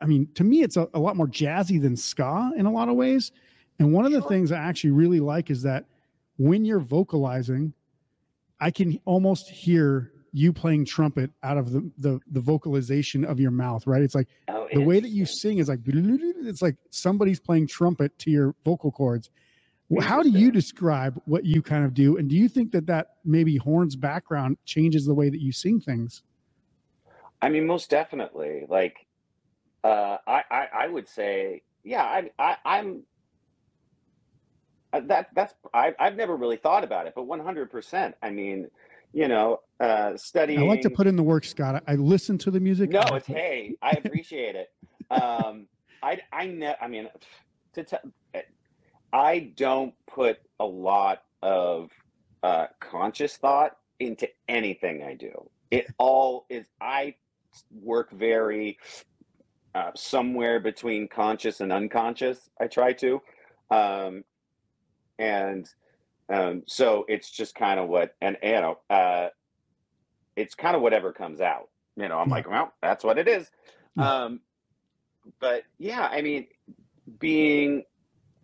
[0.00, 2.88] I mean to me, it's a, a lot more jazzy than ska in a lot
[2.88, 3.32] of ways.
[3.80, 4.28] And one of the Sure.
[4.28, 5.86] things I actually really like is that
[6.36, 7.72] when you're vocalizing,
[8.60, 13.52] I can almost hear you playing trumpet out of the the, the vocalization of your
[13.52, 13.86] mouth.
[13.86, 14.02] Right?
[14.02, 18.18] It's like oh, the way that you sing is like it's like somebody's playing trumpet
[18.20, 19.20] to your vocal cords
[20.00, 23.16] how do you describe what you kind of do and do you think that that
[23.24, 26.24] maybe horn's background changes the way that you sing things
[27.42, 28.64] I mean, most definitely.
[28.68, 28.96] Like,
[29.84, 33.04] uh, I, I, I would say, yeah, I, I, I'm.
[34.94, 38.16] uh, That that's I, I've never really thought about it, but one hundred percent.
[38.22, 38.68] I mean,
[39.12, 40.60] you know, uh, studying.
[40.60, 43.02] i like to put in the work scott i, I listen to the music No,
[43.16, 44.68] it's hey, I appreciate it.
[45.10, 45.66] Um,
[46.02, 47.08] I I ne- I mean,
[47.74, 48.00] to tell,
[49.12, 51.90] I don't put a lot of
[52.42, 55.50] uh, conscious thought into anything I do.
[55.70, 56.64] It all is.
[56.80, 57.16] I
[57.70, 58.78] work very
[59.74, 62.48] uh, somewhere between conscious and unconscious.
[62.60, 63.20] I try to,
[63.70, 64.24] um,
[65.18, 65.68] and
[66.28, 69.28] um, so it's just kind of what and you know, uh,
[70.36, 71.68] it's kind of whatever comes out.
[71.96, 73.50] You know, I'm like, well, that's what it is.
[73.98, 74.40] Um,
[75.40, 76.46] but yeah, I mean,
[77.18, 77.84] being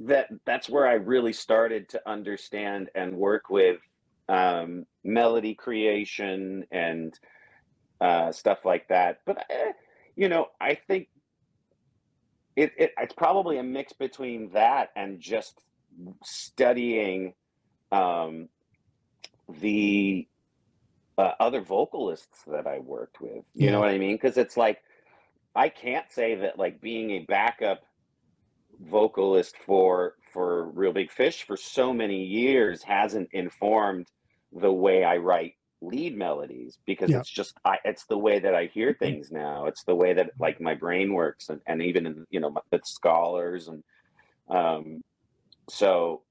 [0.00, 3.80] that that's where I really started to understand and work with
[4.28, 7.18] um, melody creation and
[8.00, 9.20] uh, stuff like that.
[9.24, 9.72] But eh,
[10.14, 11.08] you know, I think
[12.54, 15.62] it, it it's probably a mix between that and just
[16.22, 17.34] studying
[17.92, 18.48] um,
[19.60, 20.26] the
[21.16, 23.44] uh, other vocalists that I worked with.
[23.54, 23.72] You Yeah.
[23.72, 24.14] know what I mean?
[24.14, 24.78] Because it's like
[25.54, 27.80] I can't say that like being a backup
[28.80, 34.06] vocalist for for Reel Big Fish for so many years hasn't informed
[34.52, 37.18] the way I write lead melodies because Yeah.
[37.18, 39.66] it's just I it's the way that I hear things now.
[39.66, 42.80] It's the way that like my brain works and, and even in you know the
[42.84, 43.82] scholars and
[44.48, 45.02] um
[45.68, 46.22] so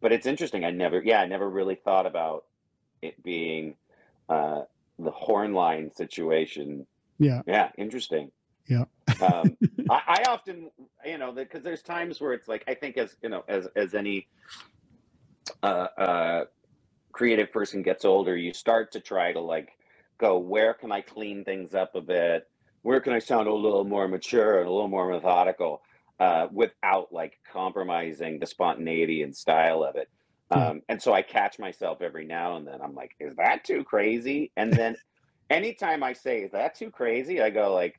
[0.00, 0.64] but it's interesting.
[0.64, 2.44] I never yeah, I never really thought about
[3.02, 3.76] it being
[4.28, 4.62] uh
[4.98, 6.86] the horn line situation.
[7.18, 8.30] yeah Yeah, interesting.
[8.66, 8.84] Yeah.
[9.20, 9.56] um,
[9.88, 10.70] I, I often,
[11.04, 13.94] you know, because there's times where it's like I think as you know, as as
[13.94, 14.28] any
[15.62, 16.44] uh, uh,
[17.12, 19.70] creative person gets older, you start to try to like
[20.18, 22.48] go, where can I clean things up a bit?
[22.82, 25.82] Where can I sound a little more mature and a little more methodical
[26.20, 30.08] uh, without like compromising the spontaneity and style of it?
[30.50, 32.80] Um, and so I catch myself every now and then.
[32.82, 34.52] I'm like, is that too crazy?
[34.56, 34.94] And then
[35.50, 37.42] anytime I say, is that too crazy?
[37.42, 37.96] I go like,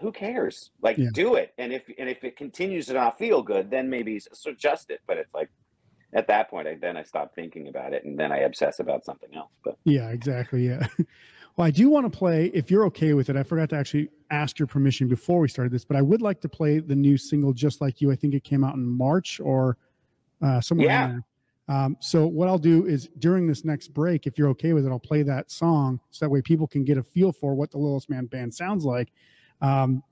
[0.00, 0.70] who cares?
[0.82, 1.10] Like, Yeah.
[1.12, 1.52] do it.
[1.58, 5.00] And if and if it continues to not feel good, then maybe adjust it.
[5.06, 5.48] But it's like
[6.14, 9.04] at that point, I then I stop thinking about it, and then I obsess about
[9.04, 9.52] something else.
[9.64, 10.66] But Yeah, exactly.
[10.66, 10.86] Yeah.
[11.56, 13.36] Well, I do want to play, if you're okay with it.
[13.36, 16.40] I forgot to actually ask your permission before we started this, but I would like
[16.40, 19.40] to play the new single "Just Like You." I think it came out in March
[19.40, 19.76] or
[20.42, 20.86] uh, somewhere.
[20.86, 21.06] Yeah.
[21.08, 21.24] There.
[21.66, 24.90] Um, so what I'll do is during this next break, if you're okay with it,
[24.90, 27.78] I'll play that song so that way people can get a feel for what the
[27.78, 29.12] Littlest Man Band sounds like.
[29.62, 30.02] Um,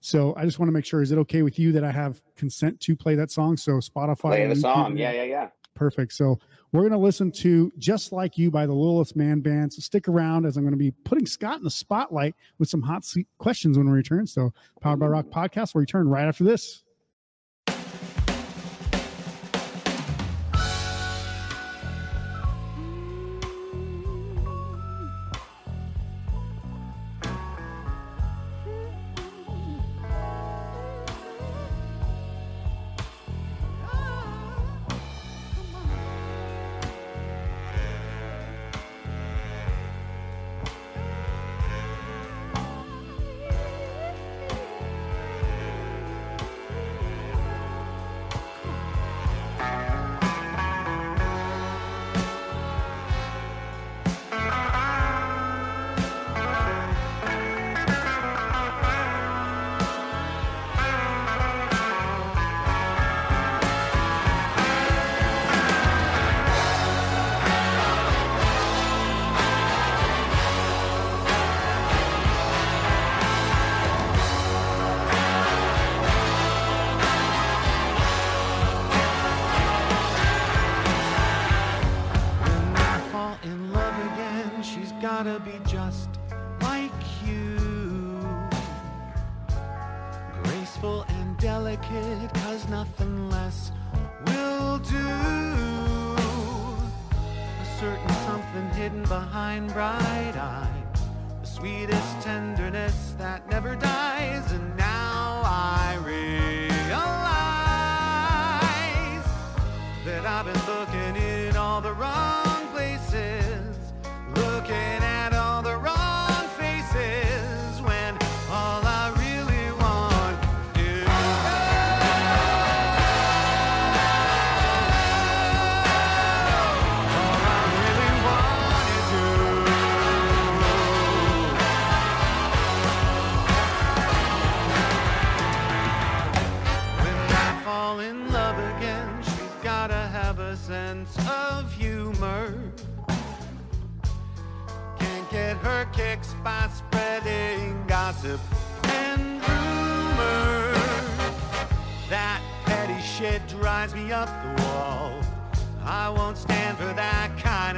[0.00, 2.20] so I just want to make sure: is it okay with you that I have
[2.36, 3.56] consent to play that song?
[3.56, 4.96] So Spotify, play the YouTube, song.
[4.96, 5.48] Yeah, yeah, yeah.
[5.78, 6.12] Perfect.
[6.12, 6.40] So
[6.72, 9.72] we're going to listen to Just Like You by the Littlest Man Band.
[9.72, 12.82] So stick around as I'm going to be putting Scott in the spotlight with some
[12.82, 14.26] hot seat questions when we return.
[14.26, 16.82] So Powered by Rock podcast will return right after this.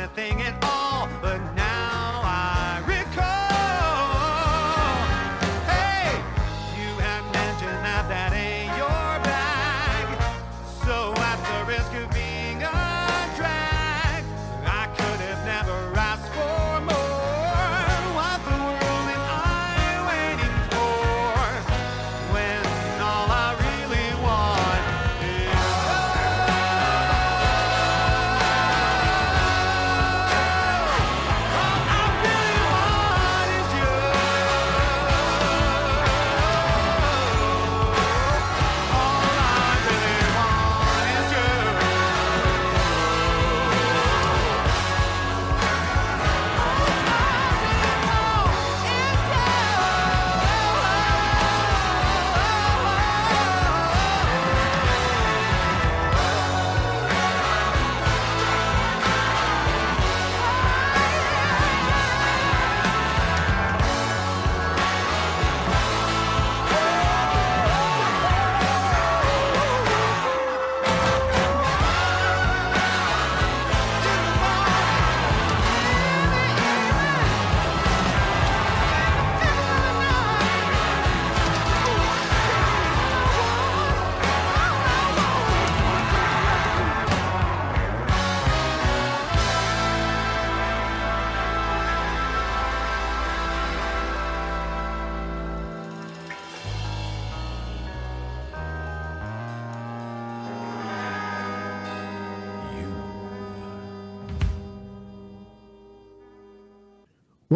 [0.00, 1.08] That kind of thing at all.
[1.20, 1.59] But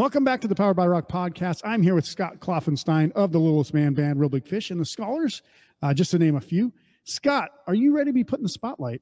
[0.05, 1.63] Welcome back to the Powered by Rock podcast.
[1.65, 4.85] I'm here with Scott Klopfenstein of the Littlest Man Band, Reel Big Fish, and the
[4.85, 5.41] Scholars,
[5.81, 6.75] uh, just to name a few.
[7.05, 9.01] Scott, are you ready to be put in the spotlight?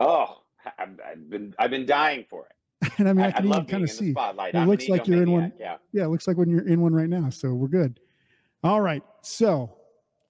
[0.00, 0.40] Oh,
[0.78, 2.90] I've, I've been I've been dying for it.
[2.96, 4.12] And I mean, I, I, can even kind of see.
[4.12, 4.54] spotlight.
[4.54, 5.52] It I'm looks like you're in one.
[5.60, 5.76] Yeah.
[5.92, 7.28] Yeah, it looks like when you're in one right now.
[7.28, 8.00] So we're good.
[8.64, 9.02] All right.
[9.20, 9.76] So,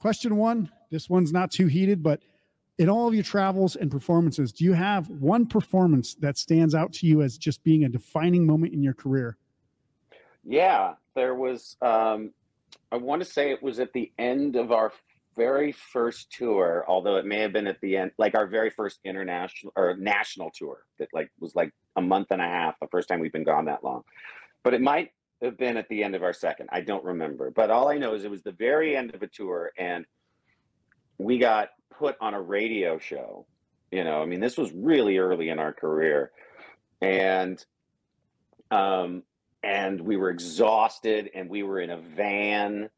[0.01, 0.73] question one.
[0.91, 2.21] This one's not too heated, but
[2.79, 6.93] in all of your travels and performances, do you have one performance that stands out
[6.95, 9.37] to you as just being a defining moment in your career?
[10.51, 11.77] Yeah, there was.
[11.81, 12.33] Um,
[12.91, 14.93] I want to say it was at the end of our
[15.37, 18.99] very first tour, although it may have been at the end, like our very first
[19.05, 22.75] international or national tour that like was like a month and a half.
[22.81, 24.03] The first time we've been gone that long,
[24.65, 26.69] but it might have been at the end of our second.
[26.73, 29.29] I don't remember, but all I know is it was the very end of a
[29.29, 30.05] tour, and
[31.17, 33.47] we got put on a radio show.
[33.93, 36.33] You know, I mean, this was really early in our career,
[37.01, 37.65] and
[38.73, 39.23] um,
[39.63, 42.89] and we were exhausted and we were in a van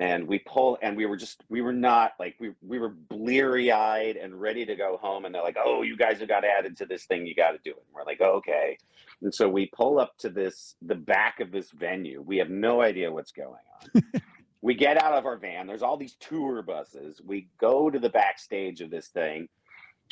[0.00, 3.70] and we pull and we were just we were not like we we were bleary
[3.70, 6.76] eyed and ready to go home and they're like oh you guys have got added
[6.76, 7.84] to this thing you got to do it.
[7.86, 8.76] And we're like okay.
[9.22, 12.20] And so we pull up to this the back of this venue.
[12.20, 13.60] We have no idea what's going
[13.94, 14.02] on.
[14.64, 15.66] We get out of our van.
[15.66, 17.20] There's all these tour buses.
[17.22, 19.50] We go to the backstage of this thing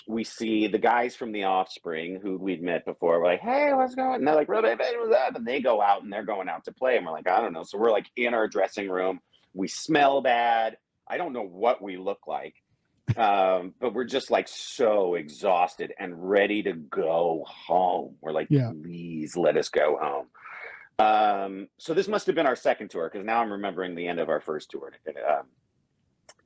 [0.09, 3.95] we see the guys from the offspring who we'd met before we're like hey what's
[3.95, 6.49] going on and they're like "Really, what's up and they go out and they're going
[6.49, 7.63] out to play and we're like i don't know.
[7.65, 9.21] So we're like in our dressing room.
[9.55, 10.77] We smell bad.
[11.07, 12.55] I don't know what we look like
[13.17, 18.15] um, but we're just like so exhausted and ready to go home.
[18.21, 18.71] We're like Yeah.
[18.71, 20.27] please let us go home.
[20.99, 24.21] Um, so this must have been our second tour because now i'm remembering the end
[24.21, 24.93] of our first tour
[25.29, 25.47] um,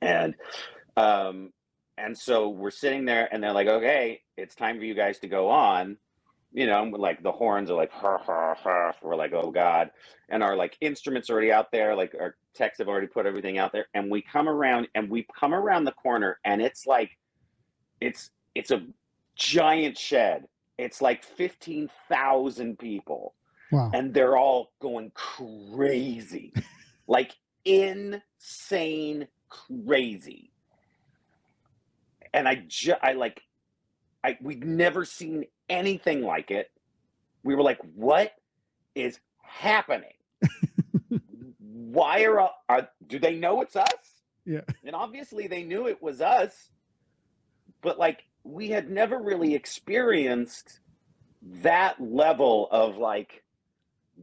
[0.01, 0.35] and
[0.95, 1.51] um,
[1.97, 5.27] and so we're sitting there and they're like okay it's time for you guys to
[5.27, 5.97] go on.
[6.53, 8.93] You know like the horns are like ha, ha, ha.
[9.01, 9.91] we're like oh god.
[10.29, 13.73] And our like instruments already out there like our techs have already put everything out
[13.73, 13.87] there.
[13.93, 17.17] And we come around and we come around the corner and it's like
[17.99, 18.85] it's it's a
[19.35, 20.45] giant shed.
[20.77, 23.33] It's like 15,000 people.
[23.69, 23.91] Wow.
[23.93, 26.53] and they're all going crazy.
[27.09, 30.51] Like insane crazy
[32.37, 33.41] and i just i like
[34.23, 36.71] i we'd never seen anything like it.
[37.43, 38.33] We were like what
[38.95, 40.13] is happening?
[41.59, 43.87] Why are, are do they know it's us?
[44.45, 44.61] Yeah.
[44.85, 46.69] and obviously they knew it was us.
[47.81, 50.79] But like we had never really experienced
[51.61, 53.43] that level of like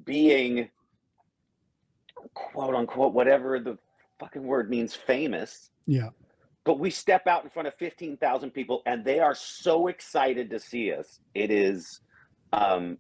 [0.05, 0.71] being
[2.33, 3.79] quote unquote whatever the
[4.19, 5.71] fucking word means famous.
[5.87, 6.11] Yeah.
[6.65, 10.59] But we step out in front of 15,000 people and they are so excited to
[10.59, 11.21] see us.
[11.35, 12.01] It is
[12.53, 12.99] um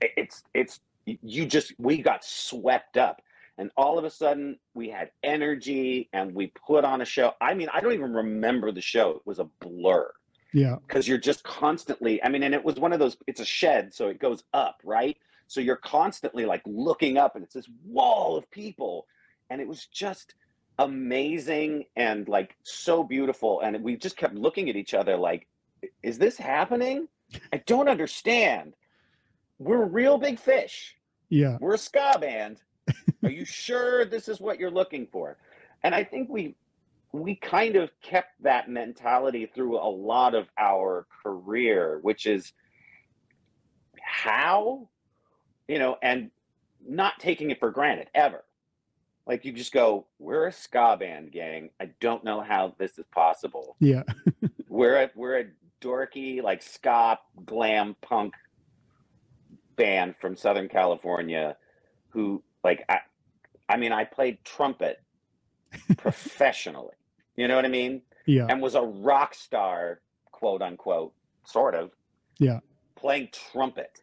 [0.00, 3.20] it's it's you just we got swept up.
[3.58, 7.32] And all of a sudden we had energy and we put on a show.
[7.40, 9.10] I mean i don't even remember the show.
[9.10, 10.10] It was a blur.
[10.54, 10.76] Yeah.
[10.86, 13.94] because you're just constantly i mean and it was one of those it's a shed
[13.94, 15.16] so it goes up right?
[15.52, 19.06] So you're constantly like looking up and it's this wall of people.
[19.50, 20.34] And it was just
[20.78, 25.46] amazing and like so beautiful and we just kept looking at each other like
[26.02, 27.08] is this happening?
[27.52, 28.74] I don't understand.
[29.58, 30.96] We're reel big fish.
[31.28, 31.56] Yeah.
[31.60, 32.60] we're a ska band.
[33.22, 35.38] Are you sure this is what you're looking for?
[35.82, 36.54] And i think we
[37.12, 42.52] we kind of kept that mentality through a lot of our career which is
[44.00, 44.88] how
[45.68, 46.30] you know and
[46.86, 48.44] not taking it for granted ever
[49.26, 53.04] like you just go we're a ska band gang i don't know how this is
[53.14, 54.02] possible Yeah.
[54.68, 55.44] we're a we're a
[55.80, 58.34] dorky like ska glam punk
[59.76, 61.56] band from Southern California
[62.10, 62.98] who like I
[63.68, 65.02] I mean I played trumpet
[65.96, 66.94] professionally.
[67.36, 68.02] You know what I mean?
[68.26, 68.46] Yeah.
[68.48, 70.00] And was a rock star,
[70.30, 71.14] quote unquote,
[71.44, 71.90] sort of.
[72.38, 72.60] Yeah.
[72.94, 74.02] Playing trumpet.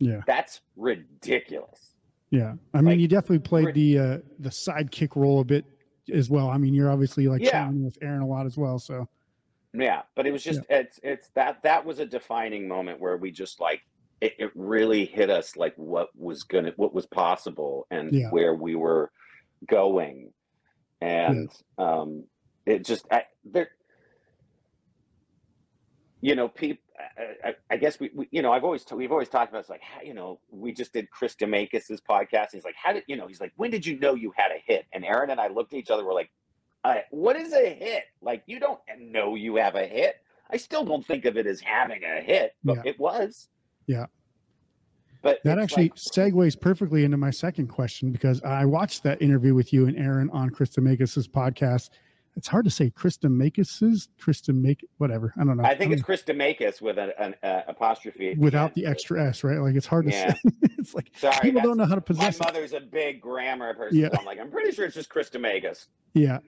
[0.00, 0.22] Yeah.
[0.26, 1.93] That's ridiculous.
[2.34, 2.54] Yeah.
[2.72, 5.64] I mean, Like, you definitely played the uh the sidekick role a bit
[6.12, 6.50] as well.
[6.50, 7.70] I mean, you're obviously like Yeah.
[7.70, 8.78] with Aaron a lot as well.
[8.78, 9.08] So
[9.72, 13.30] Yeah, but it was just it's it's that that was a defining moment where we
[13.30, 13.82] just like
[14.20, 18.30] it, it really hit us like what was gonna what was possible and Yeah.
[18.30, 19.10] where we were
[19.66, 20.32] going,
[21.00, 22.24] and um,
[22.66, 23.70] it just I there,
[26.20, 26.83] you know, people.
[27.44, 29.82] I, I, guess we, we, you know, I've always we've always talked about it's like
[29.82, 32.48] how, you know we just did Chris DeMakes's podcast.
[32.52, 33.26] He's like, how did you know?
[33.26, 34.86] He's like, when did you know you had a hit?
[34.92, 36.04] And Aaron and I looked at each other.
[36.04, 36.30] We're like,
[36.84, 38.04] uh, what is a hit?
[38.20, 40.16] Like you don't know you have a hit.
[40.50, 42.90] I still don't think of it as having a hit, but Yeah.
[42.90, 43.48] it was.
[43.86, 44.06] Yeah.
[45.22, 49.54] But That actually like- segues perfectly into my second question because I watched that interview
[49.54, 51.88] with you and Aaron on Chris Makis's podcast.
[52.36, 55.32] It's hard to say Krista Makis's, Krista Make, whatever.
[55.38, 55.62] I don't know.
[55.64, 58.74] I think it's don't- Chris with an, an uh, apostrophe without end.
[58.74, 59.58] the extra S, right?
[59.58, 60.32] Like it's hard to Yeah.
[60.34, 60.40] say.
[60.78, 62.44] it's like Sorry, people don't know how to My possess it.
[62.44, 63.98] mother's a big grammar person.
[63.98, 64.08] Yeah.
[64.12, 65.86] so I'm like, I'm pretty sure it's just Chris DeMakes.
[66.14, 66.38] Yeah.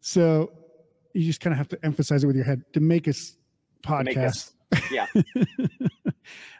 [0.00, 0.52] So
[1.14, 2.62] you just kind of have to emphasize it with your head.
[2.74, 3.36] To make DeMakes
[3.82, 4.52] podcast.
[4.72, 4.90] DeMakes.
[4.90, 5.06] Yeah.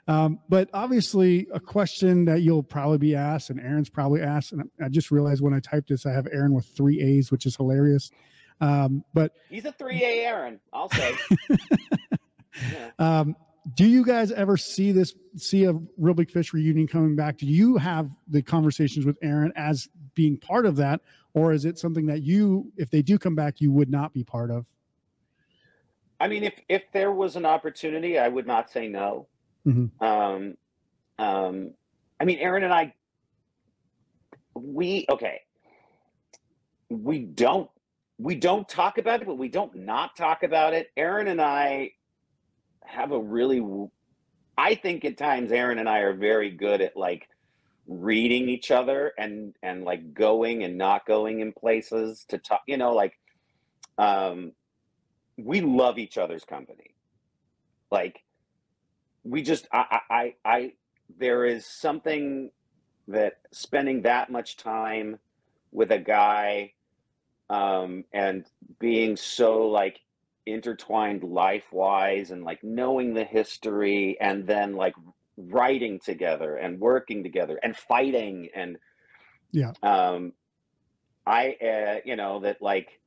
[0.07, 4.69] Um, but obviously, a question that you'll probably be asked, and Aaron's probably asked, and
[4.83, 7.57] I just realized when I typed this, I have Aaron with three A's, which is
[7.57, 8.11] hilarious.
[8.61, 11.15] Um, but He's a 3A Aaron, I'll say.
[12.73, 12.91] Yeah.
[13.01, 13.35] um,
[13.75, 17.37] do you guys ever see this, see a Reel Big Fish reunion coming back?
[17.39, 21.01] Do you have the conversations with Aaron as being part of that,
[21.33, 24.23] or is it something that you, if they do come back, you would not be
[24.23, 24.67] part of?
[26.21, 29.27] I mean, if if there was an opportunity, I would not say no.
[29.67, 29.91] Mhm.
[30.01, 30.57] Um,
[31.19, 31.71] um,
[32.21, 32.95] I mean, Aaron and I,
[34.55, 35.41] we okay.
[36.89, 37.69] We don't
[38.19, 40.89] we don't talk about it, but we don't not talk about it.
[40.97, 41.93] Aaron and I
[42.85, 43.63] have a really,
[44.57, 47.29] I think at times Aaron and I are very good at like
[47.87, 52.63] reading each other and and like going and not going in places to talk.
[52.67, 53.19] You know, like
[53.99, 54.53] um
[55.37, 56.95] we love each other's company.
[57.91, 58.23] Like
[59.25, 60.73] we just I I I, I
[61.19, 62.51] there is something
[63.09, 65.19] that spending that much time
[65.73, 66.73] with a guy
[67.51, 68.47] um and
[68.81, 70.01] being so like
[70.47, 74.95] intertwined life wise and like knowing the history and then like
[75.37, 78.77] writing together and working together and fighting and
[79.53, 79.73] Yeah.
[79.83, 80.33] um
[81.27, 83.01] i uh you know that like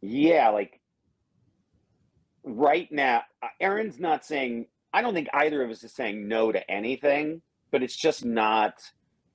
[0.00, 0.80] yeah like
[2.44, 6.50] right now uh, aaron's not saying i don't think either of us is saying no
[6.50, 8.74] to anything but it's just not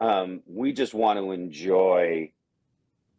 [0.02, 2.32] um we just want to enjoy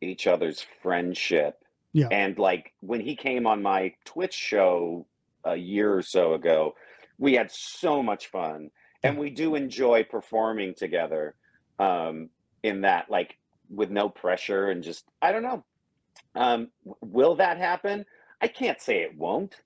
[0.09, 1.57] each other's friendship.
[1.93, 2.09] Yeah.
[2.11, 5.07] and like when he came on my twitch show
[5.45, 6.75] a year or so ago
[7.19, 8.71] we had so much fun.
[9.05, 11.37] And we do enjoy performing together
[11.79, 12.31] um
[12.63, 13.37] in that like
[13.71, 15.65] with no pressure and just i don't know.
[16.35, 18.05] Um will that happen?
[18.41, 19.57] I can't say it won't.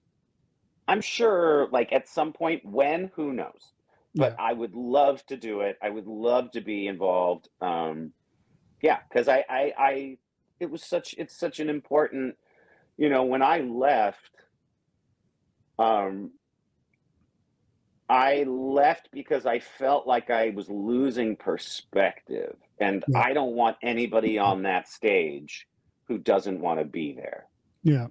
[0.86, 3.11] I'm sure like at some point when?
[3.16, 3.72] Who knows?
[4.14, 4.39] But Yeah.
[4.39, 5.78] i would love to do it.
[5.82, 8.12] I would love to be involved um
[8.82, 10.18] yeah because I, I i
[10.61, 12.36] it was such it's such an important
[12.96, 14.30] you know when i left
[15.78, 16.30] um
[18.09, 23.18] i left because i felt like i was losing perspective and Yeah.
[23.20, 25.66] i don't want anybody on that stage
[26.09, 27.46] who doesn't want to be there
[27.82, 28.09] Yeah.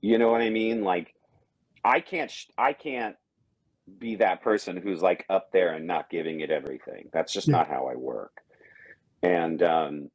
[0.00, 0.82] you know what I mean?
[0.82, 1.14] Like,
[1.84, 3.14] I can't, sh- I can't
[3.98, 7.08] be that person who's like up there and not giving it everything.
[7.12, 7.58] That's just Yeah.
[7.58, 8.32] not how I work.
[9.22, 10.10] And, um,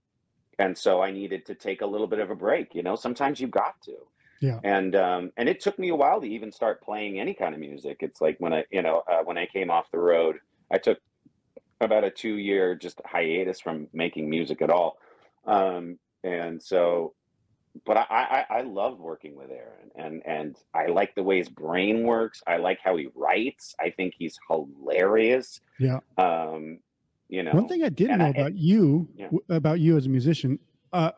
[0.59, 2.73] and so I needed to take a little bit of a break.
[2.73, 3.95] You know, sometimes you got to.
[4.41, 4.59] Yeah.
[4.63, 7.59] And um, and it took me a while to even start playing any kind of
[7.59, 7.97] music.
[8.01, 10.37] It's like when I, you know, uh, when I came off the road,
[10.71, 10.99] I took
[11.81, 14.97] about a two year just hiatus from making music at all.
[15.45, 17.13] Um, and so
[17.85, 21.49] but I, I I love working with Aaron and and I like the way his
[21.49, 22.41] brain works.
[22.47, 23.75] I like how he writes.
[23.79, 25.61] I think he's hilarious.
[25.79, 25.99] Yeah.
[26.17, 26.79] Um,
[27.29, 29.29] you know, One thing I didn't know I- about you, Yeah.
[29.49, 30.59] about you as a musician,
[30.93, 31.11] uh,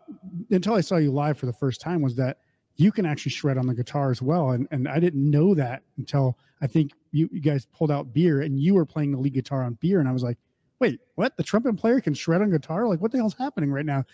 [0.50, 2.40] until I saw you live for the first time, was that
[2.76, 4.52] you can actually shred on the guitar as well.
[4.52, 8.42] And and I didn't know that until I think you, you guys pulled out beer
[8.42, 10.38] and you were playing the lead guitar on beer, and I was like,
[10.80, 11.36] wait, what?
[11.38, 12.88] The trumpet player can shred on guitar?
[12.88, 14.06] Like, what the hell's happening right now?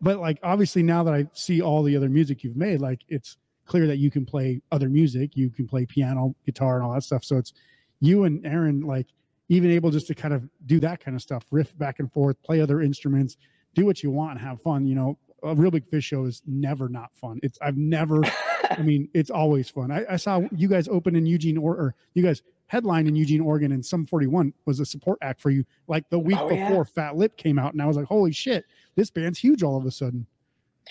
[0.00, 3.36] But like, obviously, now that I see all the other music you've made, like, it's
[3.66, 5.36] clear that you can play other music.
[5.36, 7.24] You can play piano, guitar, and all that stuff.
[7.24, 7.52] So it's
[8.00, 9.06] you and Aaron, like,
[9.48, 12.40] even able just to kind of do that kind of stuff, riff back and forth,
[12.42, 13.36] play other instruments,
[13.74, 14.86] do what you want and have fun.
[14.86, 17.40] You know, a reel big fish show is never not fun.
[17.42, 18.22] It's I've never,
[18.70, 19.90] I mean, it's always fun.
[19.90, 23.42] I, I saw you guys open in Eugene or, or you guys headline in Eugene,
[23.42, 26.66] Oregon, and Sum 41 was a support act for you like the week Oh, yeah.
[26.68, 27.74] before Fat Lip came out.
[27.74, 28.64] And I was like, holy shit,
[28.96, 30.26] this band's huge all of a sudden.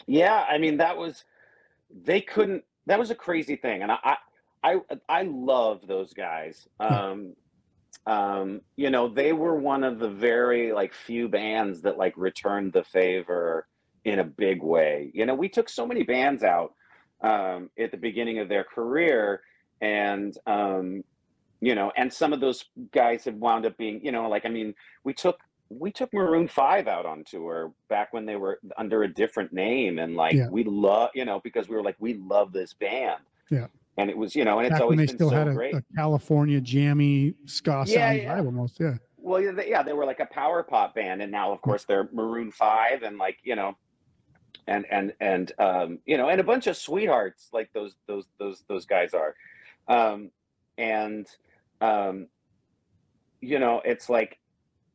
[0.05, 1.23] Yeah, I mean that was
[2.03, 3.81] they couldn't that was a crazy thing.
[3.81, 4.17] And I I
[4.63, 4.77] I,
[5.09, 6.67] I love those guys.
[6.79, 7.33] Um
[8.05, 12.73] um you know, they were one of the very like few bands that like returned
[12.73, 13.67] the favor
[14.03, 15.09] in a big way.
[15.13, 16.73] You know, we took so many bands out
[17.21, 19.41] um at the beginning of their career
[19.81, 21.03] and um
[21.61, 24.49] you know, and some of those guys have wound up being, you know, like I
[24.49, 24.75] mean,
[25.05, 25.39] we took
[25.69, 29.97] we took Maroon Five out on tour back when they were under a different name,
[29.97, 30.49] and like Yeah.
[30.49, 33.21] we love, you know, because we were like, we love this band.
[33.49, 33.67] Yeah.
[33.97, 35.53] And it was you know, and it's Back always they been still so had a,
[35.53, 35.75] great.
[35.75, 38.37] a California jammy ska Yeah, sound yeah.
[38.39, 38.79] vibe almost.
[38.79, 38.95] Yeah.
[39.17, 41.85] Well, yeah, they, yeah, they were like a power pop band, and now, of course,
[41.85, 43.77] they're Maroon Five, and like you know,
[44.67, 48.63] and and and um, you know, and a bunch of sweethearts like those those those
[48.67, 49.35] those guys are,
[49.87, 50.29] um,
[50.77, 51.27] and
[51.79, 52.27] um,
[53.41, 54.39] you know, it's like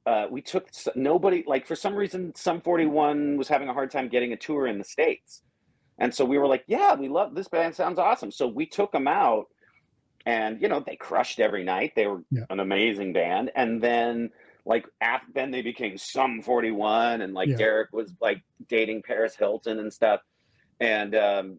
[0.07, 3.91] uh, we took nobody like for some reason, Sum Forty One was having a hard
[3.91, 5.43] time getting a tour in the states,
[5.99, 8.31] and so we were like, yeah, we love this band, sounds awesome.
[8.31, 9.47] So we took them out,
[10.27, 11.93] and you know, they crushed every night.
[11.97, 12.45] They were Yeah.
[12.51, 14.31] an amazing band, and then
[14.65, 17.57] like after then they became Sum 41 and like Yeah.
[17.57, 20.21] Deryck was like dating paris hilton and stuff
[20.79, 21.59] and um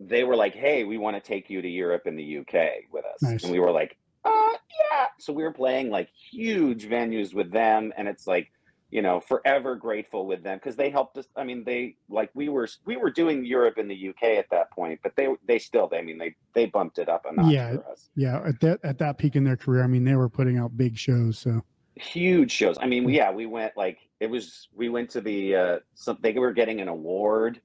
[0.00, 2.52] they were like hey we want to take you to europe and the uk
[2.92, 3.42] with us Nice.
[3.44, 4.50] and we were like uh
[4.90, 8.50] yeah so we were playing like huge venues with them and it's like
[8.92, 12.48] you know forever grateful with them because they helped us i mean they like we
[12.50, 15.90] were we were doing europe and the uk at that point but they they still
[15.94, 17.72] i mean they they bumped it up a notch Yeah.
[17.76, 18.42] for us Yeah.
[18.46, 20.96] At that at that peak in their career, I mean, they were putting out big
[20.98, 21.38] shows.
[21.38, 21.62] So
[21.96, 22.76] huge shows.
[22.80, 24.68] I mean, yeah, we went like it was.
[24.74, 25.56] We went to the.
[25.56, 27.60] uh some, They were getting an award.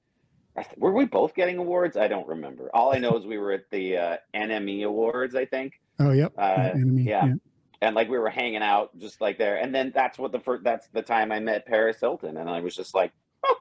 [0.56, 1.96] I th- Were we both getting awards?
[1.96, 2.70] I don't remember.
[2.74, 6.32] All I know is we were at the uh, NME Awards, I think, oh yep.
[6.38, 7.02] Uh, enemy.
[7.02, 7.34] yeah.
[7.80, 9.56] And like we were hanging out just like there.
[9.56, 10.64] And then that's what the first.
[10.64, 13.12] That's the time I met Paris Hilton, and I was just like,
[13.46, 13.56] oh,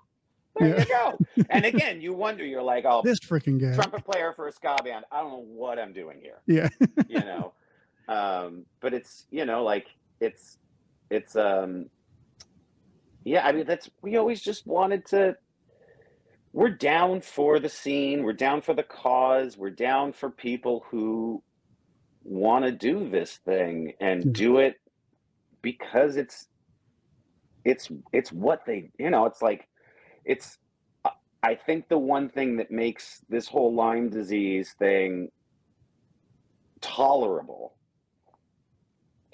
[0.59, 0.79] there Yeah.
[0.79, 1.19] you go.
[1.49, 2.45] and again, you wonder.
[2.45, 3.75] You're like, oh, This freaking guy.
[3.75, 5.05] trumpet player for a ska band.
[5.11, 6.69] I don't know what I'm doing here Yeah.
[7.07, 7.53] you know
[8.09, 9.87] um but it's you know like
[10.21, 10.57] it's
[11.09, 11.89] it's um
[13.25, 15.35] yeah i mean that's we always just wanted to
[16.53, 21.43] we're down for the scene we're down for the cause we're down for people who
[22.27, 24.33] want to do this thing and Mhm.
[24.33, 24.75] do it
[25.61, 26.47] because it's
[27.63, 29.67] it's it's what they you know it's like
[30.25, 30.59] it's
[31.43, 35.31] I- think the one thing that makes this whole lyme disease thing
[36.81, 37.77] tolerable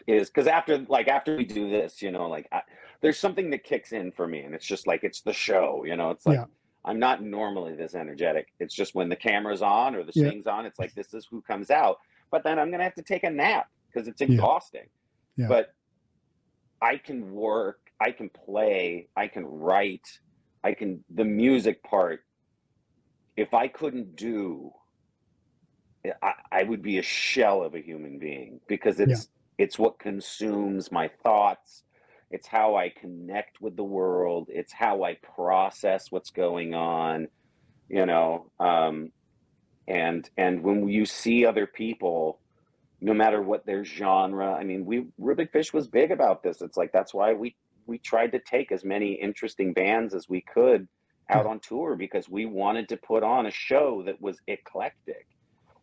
[0.06, 2.62] is because after like after we do this you know like I,
[3.02, 5.96] there's something that kicks in for me and it's just like it's the show you
[5.96, 6.46] know it's like Yeah.
[6.86, 10.52] i'm not normally this energetic it's just when the camera's on or the Yeah.
[10.52, 11.98] on it's like this is who comes out
[12.34, 14.88] but then i'm gonna have to take a nap because it's exhausting.
[15.38, 15.48] Yeah.
[15.48, 15.68] but
[16.82, 20.08] i can work i can play i can write
[20.64, 22.22] i can the music part
[23.38, 24.72] if i couldn't do
[26.22, 30.92] I, I would be a shell of a human being because it's it's what consumes
[30.92, 31.84] my thoughts.
[32.30, 34.50] It's how i connect with the world.
[34.52, 37.30] It's how i process what's going on
[37.90, 39.12] you know um
[39.88, 42.40] and and when you see other people
[43.02, 46.62] no matter what their genre i mean we reel big fish was big about this.
[46.62, 47.56] It's like that's why we
[47.86, 50.88] we tried to take as many interesting bands as we could
[51.30, 55.28] out on tour because we wanted to put on a show that was eclectic.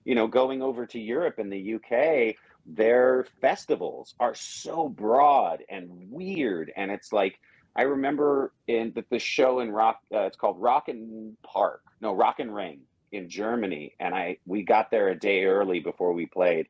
[0.04, 2.36] You know going over to europe and the uk
[2.66, 6.72] their festivals are so broad and weird.
[6.74, 7.38] And it's like
[7.76, 11.82] i remember in the, the show in rock uh, it's called Rock am Park.
[12.00, 12.80] No Rock am Ring
[13.12, 16.66] in germany and i we got there a day early before we played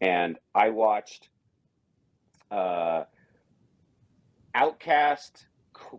[0.00, 1.28] and i watched
[2.50, 3.04] uh
[4.56, 5.46] OutKast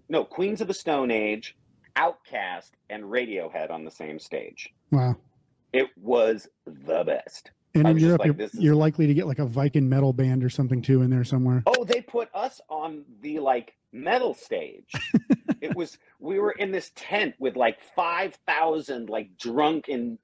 [0.10, 1.56] no queens of the stone age
[1.98, 5.16] OutKast and radiohead on the same stage Wow.
[5.74, 9.46] it was the best And in Europe, like, you're, you're likely to get like a
[9.46, 11.64] Viking metal band or something too in there somewhere.
[11.66, 14.92] Oh, they put us on the like metal stage.
[15.62, 20.18] it was we were in this tent with like 5,000 like drunken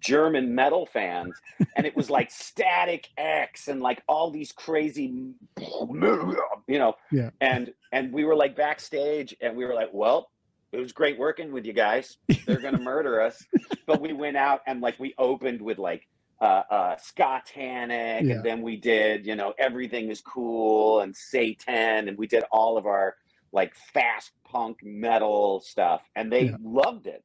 [0.00, 1.34] German metal fans
[1.76, 6.94] and it was like Static X and like all these crazy you know.
[7.10, 7.30] Yeah.
[7.40, 10.30] And and we were like backstage and we were like, "Well,
[10.72, 12.16] it was great working with you guys.
[12.46, 13.44] They're going to murder us."
[13.86, 16.06] But we went out and like we opened with like
[16.40, 18.34] uh, uh, Skatanic, Yeah.
[18.34, 22.76] and then we did, you know, everything is cool and Satan, and we did all
[22.76, 23.16] of our
[23.52, 26.56] like fast punk metal stuff, and they Yeah.
[26.62, 27.24] loved it.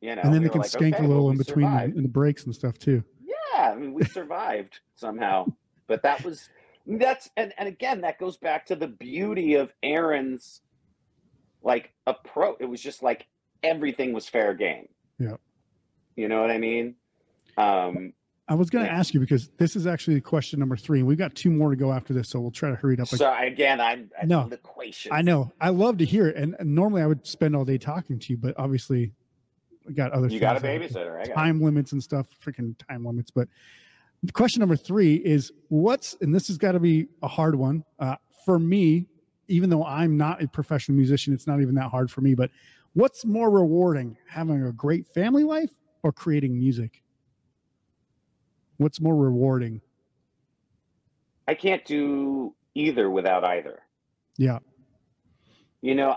[0.00, 1.84] You know, and then we they can like, skank "Okay, a little in between the,
[1.84, 3.02] in the breaks and stuff too.
[3.20, 5.46] Yeah, I mean, we survived somehow,
[5.86, 6.48] but that was
[6.86, 10.62] that's and and again that goes back to the beauty of Aaron's
[11.62, 12.56] like approach.
[12.60, 13.26] It was just like
[13.62, 14.88] everything was fair game.
[15.18, 15.36] Yeah.
[16.16, 16.94] you know what I mean.
[17.56, 18.12] Um,
[18.48, 21.00] I was going to ask you because this is actually question number three.
[21.00, 23.00] and We've got two more to go after this, so we'll try to hurry it
[23.00, 23.08] up.
[23.08, 24.48] so again, I'm I No.
[24.50, 25.12] equation.
[25.12, 25.52] I know.
[25.60, 28.32] I love to hear it, and, and normally I would spend all day talking to
[28.32, 29.12] you, but obviously,
[29.86, 30.28] we got other.
[30.28, 31.20] you got a babysitter.
[31.20, 33.30] I got time limits and stuff, freaking time limits.
[33.30, 33.48] But
[34.32, 38.16] question number three is what's, and this has got to be a hard one uh,
[38.44, 39.06] for me,
[39.48, 42.34] even though I'm not a professional musician, it's not even that hard for me.
[42.34, 42.50] But
[42.94, 45.70] what's more rewarding, having a great family life
[46.02, 47.02] or creating music?
[48.78, 49.82] What's more rewarding?
[51.46, 53.82] I can't do either without either.
[54.36, 54.58] Yeah.
[55.80, 56.16] You know,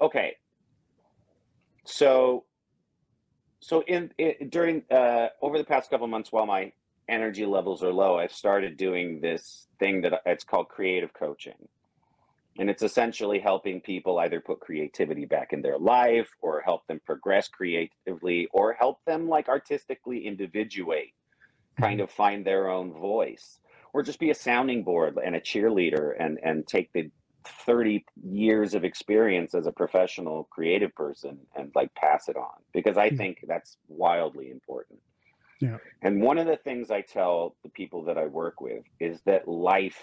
[0.00, 0.36] okay.
[1.84, 2.44] So,
[3.60, 6.72] so in, in during uh, over the past couple months, while my
[7.08, 11.68] energy levels are low, I've started doing this thing that it's called creative coaching,
[12.58, 17.00] and it's essentially helping people either put creativity back in their life, or help them
[17.06, 21.12] progress creatively, or help them like artistically individuate,
[21.80, 23.60] kind of find their own voice,
[23.92, 27.10] or just be a sounding board and a cheerleader, and and take the
[27.66, 32.96] 30 years of experience as a professional creative person and like pass it on because
[32.96, 35.00] I think that's wildly important.
[35.60, 35.78] Yeah.
[36.02, 39.48] And one of the things I tell the people that I work with is that
[39.48, 40.02] life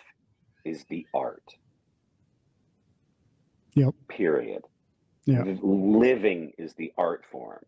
[0.65, 1.55] is the art.
[3.75, 3.93] Yep.
[4.09, 4.63] Period.
[5.25, 5.43] Yeah.
[5.61, 7.65] Living is the art form.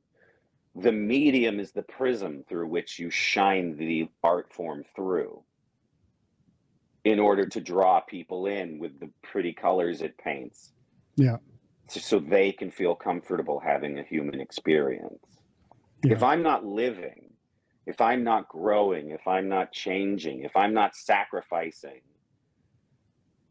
[0.80, 5.44] The medium is the prism through which you shine the art form through
[7.04, 10.74] in order to draw people in with the pretty colors it paints.
[11.16, 11.38] Yeah.
[11.88, 15.38] So, so they can feel comfortable having a human experience.
[16.04, 17.32] If I'm not living,
[17.86, 22.02] if I'm not growing, if I'm not changing, if I'm not sacrificing,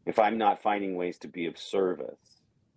[0.04, 2.35] if I'm not finding ways to be of service,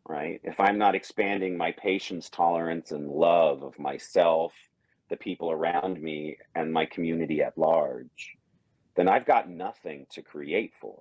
[0.09, 0.41] right?
[0.43, 4.53] If I'm not expanding my patience, tolerance, and love of myself,
[5.09, 8.35] the people around me, and my community at large,
[8.95, 10.99] then I've got nothing to create for.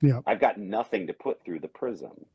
[0.00, 0.20] Yeah.
[0.26, 2.26] I've got nothing to put through the prism.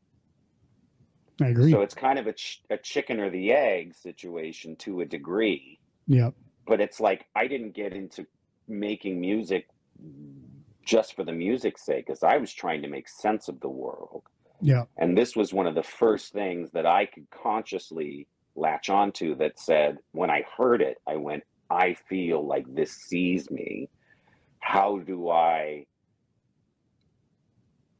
[1.41, 1.71] I agree.
[1.71, 5.79] So it's kind of a, ch- a chicken or the egg situation to a degree
[6.07, 6.31] yeah.
[6.67, 8.25] but it's like I didn't get into
[8.67, 9.67] making music
[10.85, 14.23] just for the music's sake, because I was trying to make sense of the world.
[14.61, 14.83] Yeah.
[14.97, 19.59] And this was one of the first things that I could consciously latch onto that
[19.59, 23.89] said, when I heard it, I went, I feel like this sees me.
[24.59, 25.85] How do I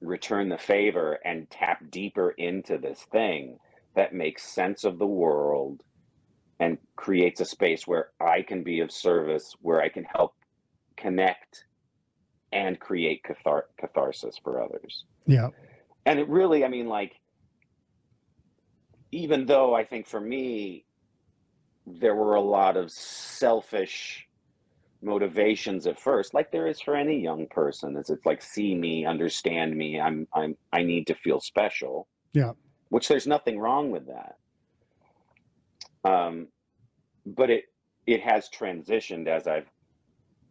[0.02, 3.58] return the favor and tap deeper into this thing
[3.96, 5.84] that makes sense of the world
[6.60, 10.36] and creates a space where I can be of service, where I can help
[10.98, 11.66] connect
[12.52, 15.06] and create cathar- catharsis for others.
[15.26, 15.50] Yeah.
[16.06, 17.14] And it really, I mean, like,
[19.12, 20.86] even though I think for me,
[21.86, 24.26] there were a lot of selfish
[25.04, 29.06] motivations at first, like there is for any young person, is it's like see me,
[29.06, 32.08] understand me, I'm I'm I need to feel special.
[32.34, 32.52] Yeah.
[32.90, 34.36] Which there's nothing wrong with that.
[36.10, 36.48] Um,
[37.26, 37.66] but it
[38.08, 39.70] it has transitioned as I've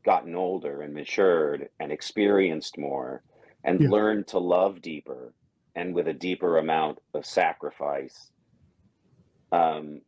[0.05, 3.23] gotten older and matured and experienced more
[3.65, 3.89] and Yeah.
[3.89, 5.35] learned to love deeper
[5.81, 8.31] and with a deeper amount of sacrifice.
[9.53, 10.03] Um,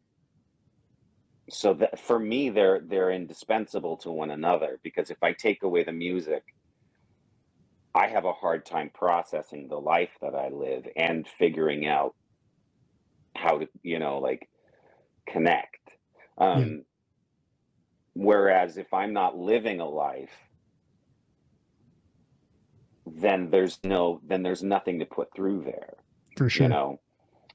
[1.50, 5.84] so that for me, they're they're indispensable to one another because if I take away
[5.84, 6.44] the music,
[7.94, 12.14] I have a hard time processing the life that I live and figuring out
[13.36, 14.48] how to, you know, like
[15.28, 15.78] connect.
[16.38, 16.84] Um,
[18.14, 20.30] Whereas if I'm not living a life,
[23.20, 25.94] then there's no, then there's nothing to put through there
[26.36, 26.64] For sure.
[26.64, 27.00] you know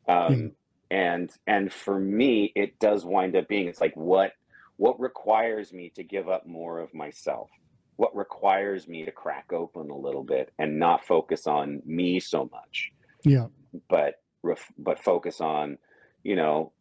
[0.08, 0.52] um
[0.90, 4.32] and and for me it does wind up being it's like what
[4.78, 7.50] what requires me to give up more of myself
[7.98, 12.48] what requires me to crack open a little bit and not focus on me so
[12.52, 12.92] much
[13.26, 13.48] Yeah.
[13.90, 15.78] but ref, but focus on
[16.24, 16.72] you know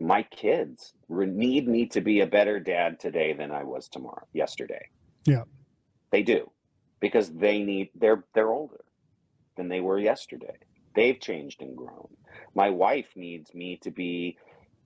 [0.00, 4.88] my kids need me to be a better dad today than I was tomorrow yesterday
[5.24, 5.44] Yeah.
[6.10, 6.50] they do
[7.02, 8.84] because they need they're they're older
[9.58, 10.56] than they were yesterday.
[10.96, 12.08] They've changed and grown.
[12.54, 14.38] My wife needs me to be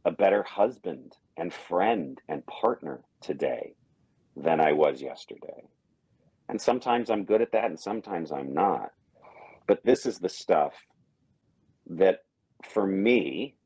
[0.07, 3.75] a better husband and friend and partner today
[4.37, 5.69] than I was yesterday.
[6.49, 8.91] And sometimes I'm good at that and sometimes I'm not.
[9.69, 10.75] But this is the stuff
[11.89, 12.21] that
[12.65, 13.57] for me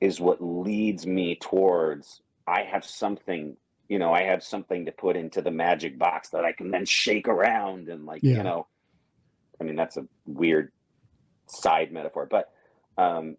[0.00, 3.56] is what leads me towards I have something,
[3.88, 6.86] you know, I have something to put into the magic box that I can then
[6.86, 8.38] shake around and like, Yeah.
[8.38, 8.66] you know,
[9.60, 10.72] I mean that's a weird
[11.46, 12.50] side metaphor, but
[12.96, 13.36] um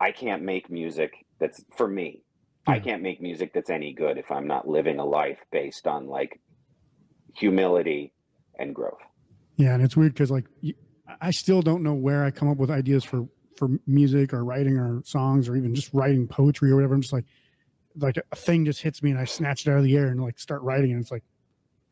[0.00, 2.22] I can't make music that's for me.
[2.66, 6.06] I can't make music that's any good if I'm not living a life based on
[6.06, 6.38] like
[7.34, 8.12] humility
[8.58, 9.00] and growth.
[9.56, 10.44] Yeah, and it's weird because like
[11.20, 14.76] I still don't know where I come up with ideas for for music or writing
[14.76, 16.94] or songs or even just writing poetry or whatever.
[16.94, 17.24] I'm just like
[17.98, 20.22] like a thing just hits me and I snatch it out of the air and
[20.22, 21.24] like start writing and it's like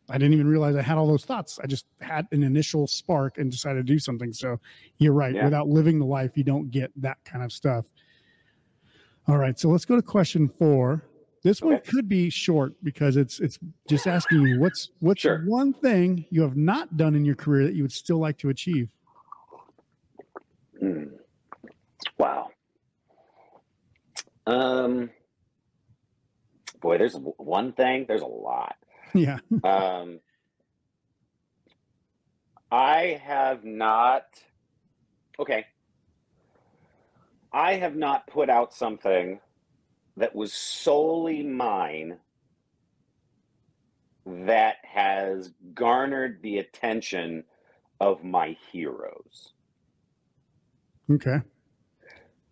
[0.08, 1.58] I didn't even realize I had all those thoughts.
[1.62, 4.32] I just had an initial spark and decided to do something.
[4.32, 4.60] So
[4.98, 5.34] you're right.
[5.34, 5.44] Yeah.
[5.44, 7.86] Without living the life, you don't get that kind of stuff.
[9.26, 9.58] All right.
[9.58, 11.02] So let's go to question four.
[11.42, 15.42] This one could be short because it's it's just asking you what's what's Sure.
[15.46, 18.48] one thing you have not done in your career that you would still like to
[18.48, 18.88] achieve.
[20.80, 21.04] Hmm.
[22.18, 22.48] Wow.
[24.46, 25.10] Um.
[26.80, 28.06] Boy, there's one thing.
[28.06, 28.76] There's a lot.
[29.14, 29.38] Yeah.
[29.64, 30.20] Um.
[32.70, 34.24] I have not.
[35.38, 35.66] Okay.
[37.52, 39.40] I have not put out something
[40.16, 42.18] that was solely mine
[44.26, 47.44] that has garnered the attention
[48.00, 49.52] of my heroes.
[51.10, 51.38] Okay.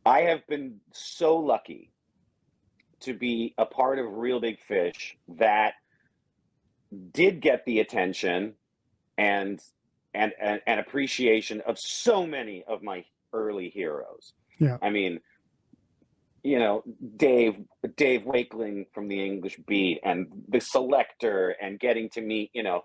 [0.07, 1.91] I have been so lucky
[3.05, 5.74] to be a part of Reel Big Fish that
[7.12, 8.55] did get the attention
[9.18, 9.61] and
[10.12, 14.32] and and, and appreciation of so many of my early heroes.
[14.59, 14.78] Yeah.
[14.80, 15.20] I mean,
[16.42, 16.84] you know,
[17.16, 17.57] Dave
[17.96, 22.82] Dave Wakeling from the English Beat and the Selecter and getting to meet, you know,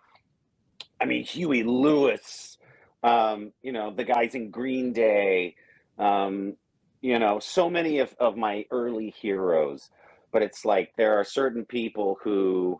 [0.99, 2.57] I mean Huey Lewis,
[3.03, 5.55] um, you know, the guys in Green Day,
[5.97, 6.55] um,
[7.01, 9.89] you know, so many of, of my early heroes.
[10.31, 12.79] But it's like there are certain people who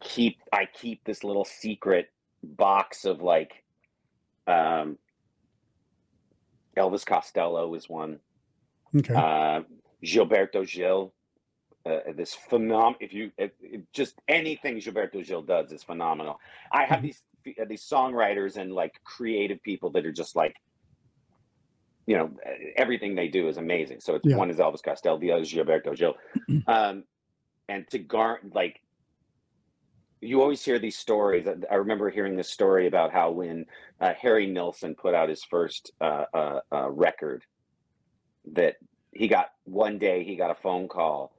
[0.00, 2.08] keep I keep this little secret
[2.42, 3.64] box of like
[4.46, 4.98] um
[6.76, 8.18] Elvis Costello is one.
[8.96, 9.14] Okay.
[9.14, 9.62] Uh,
[10.04, 11.12] Gilberto Gil,
[11.86, 12.94] uh, this phenom.
[13.00, 16.38] If you if, if just anything Gilberto Gil does is phenomenal.
[16.72, 17.02] I have Mhm.
[17.02, 17.22] these
[17.68, 20.56] these songwriters and like creative people that are just like,
[22.06, 22.30] you know,
[22.76, 24.00] everything they do is amazing.
[24.00, 24.36] So it's Yeah.
[24.36, 26.14] one is Elvis Costello, the other is Gilberto Gil,
[26.66, 27.04] um,
[27.68, 28.80] and to gar like.
[30.20, 31.46] You always hear these stories.
[31.46, 33.66] I- I remember hearing this story about how when
[34.00, 37.44] uh, Harry Nilsson put out his first uh, uh, uh, record,
[38.52, 38.76] that
[39.12, 41.32] he got one day he got a phone call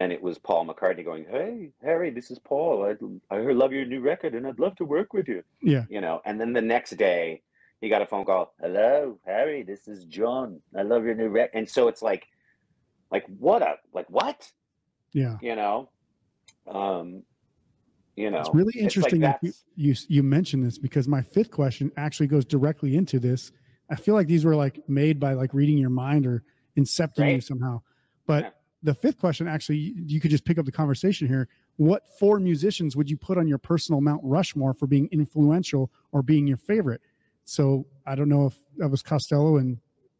[0.00, 2.84] and it was Paul McCartney going, "Hey, Harry, this is Paul.
[2.84, 5.84] I I love your new record and I'd love to work with you." Yeah.
[5.88, 7.42] You know, and then the next day
[7.80, 10.60] he got a phone call, "Hello, Harry, this is John.
[10.76, 12.26] I love your new record." And so it's like
[13.10, 14.50] like what a like what?
[15.12, 15.36] Yeah.
[15.40, 15.88] You know?
[16.66, 17.22] Um
[18.16, 18.40] you know.
[18.40, 22.26] It's really like interesting that you, you you mentioned this because my fifth question actually
[22.26, 23.52] goes directly into this.
[23.90, 26.42] I feel like these were like made by like reading your mind or
[26.76, 27.80] incepting you somehow.
[28.26, 28.50] But Yeah.
[28.82, 31.48] the fifth question actually you could just pick up the conversation here.
[31.76, 36.22] What four musicians would you put on your personal Mount Rushmore for being influential or
[36.22, 37.00] being your favorite?
[37.48, 39.78] So I don't know if that was Costello and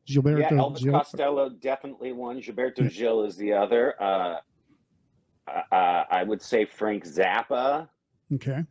[0.08, 0.40] Gilberto.
[0.40, 2.40] yeah, Elvis Gil- Costello definitely one.
[2.40, 2.90] Gilberto.
[2.90, 4.02] Gil is the other.
[4.02, 4.36] Uh,
[5.46, 7.86] uh, I would say Frank Zappa,
[8.34, 8.64] Okay.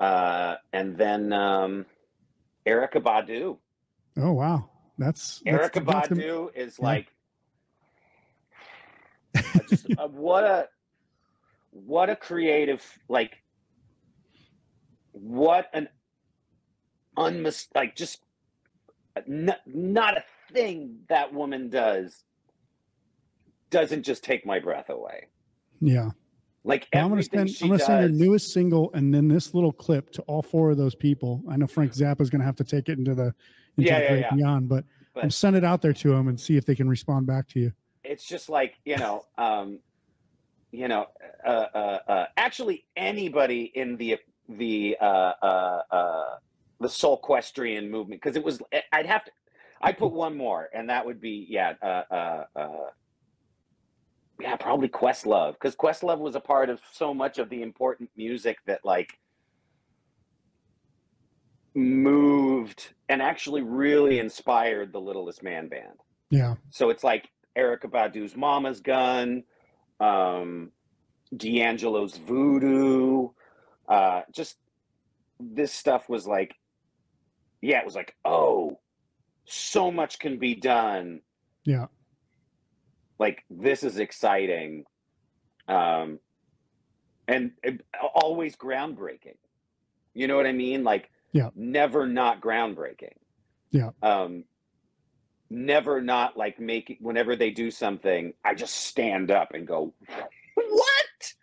[0.00, 1.86] uh, and then um,
[2.66, 3.58] Erykah Badu.
[4.16, 4.68] Oh wow,
[4.98, 6.84] that's, that's Erykah that's Badu is yeah.
[6.84, 7.06] like
[9.68, 10.68] just uh, what a
[11.70, 13.36] what a creative like
[15.12, 15.88] what an
[17.16, 18.20] unmis like just
[19.28, 22.24] n- not a thing that woman does
[23.70, 25.28] doesn't just take my breath away
[25.80, 26.10] Yeah.
[26.64, 29.72] like I'm gonna send I'm gonna does send your newest single and then this little
[29.72, 31.42] clip to all four of those people.
[31.48, 33.34] I know Frank Zappa is gonna have to take it into the
[33.76, 34.34] into Yeah, the yeah, yeah.
[34.34, 34.84] beyond, but,
[35.14, 37.48] But- I'm send it out there to them and see if they can respond back
[37.48, 37.72] to you.
[38.04, 39.78] it's just like you know um
[40.72, 41.06] you know
[41.46, 46.36] uh, uh, uh actually anybody in the the uh uh uh
[46.80, 48.60] the Soulquarian movement because it was
[48.92, 49.30] i'd have to
[49.82, 52.68] i'd put one more and that would be yeah uh uh uh
[54.40, 58.58] yeah probably questlove because questlove was a part of so much of the important music
[58.66, 59.18] that like
[61.74, 65.98] moved and actually really inspired the littlest man band
[66.30, 66.54] Yeah.
[66.70, 69.44] so it's like Erykah Badu's Mama's Gun,
[70.00, 70.72] um,
[71.36, 73.28] D'Angelo's Voodoo.
[73.88, 74.56] Uh, just
[75.38, 76.54] this stuff was like,
[77.64, 78.78] yeah, it was like, oh,
[79.46, 81.20] so much can be done.
[81.64, 81.86] Yeah.
[83.18, 84.84] Like this is exciting,
[85.68, 86.18] um,
[87.26, 87.80] and it,
[88.14, 89.36] always groundbreaking.
[90.12, 90.84] You know what I mean?
[90.84, 91.48] Like, Yeah.
[91.54, 93.14] never not groundbreaking.
[93.70, 93.90] Yeah.
[94.02, 94.44] Um,
[95.50, 99.92] never not like making whenever they do something i just stand up and go
[100.56, 101.34] what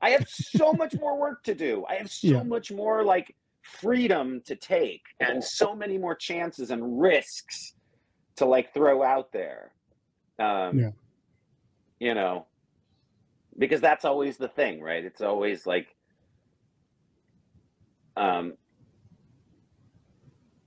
[0.00, 2.42] i have so much more work to do i have so Yeah.
[2.44, 3.34] much more like
[3.80, 7.74] freedom to take and so many more chances and risks
[8.36, 9.72] to like throw out there
[10.38, 10.90] um Yeah.
[12.00, 12.46] you know
[13.58, 15.88] because that's always the thing right it's always like
[18.16, 18.54] um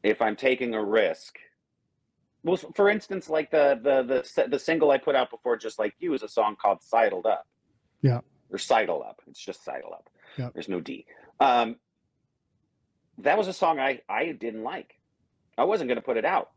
[0.04, 1.38] if i'm taking a risk
[2.44, 5.94] well for instance like the the the the single i put out before just like
[6.00, 7.46] you is a song called sidled up
[8.02, 8.22] Yeah.
[8.52, 9.20] Or Sidle Up.
[9.28, 10.08] It's just Sidle Up.
[10.38, 10.50] Yeah.
[10.54, 11.06] There's no D.
[11.40, 11.78] Um,
[13.20, 14.96] that was a song I, I didn't like.
[15.58, 16.52] I wasn't going to put it out.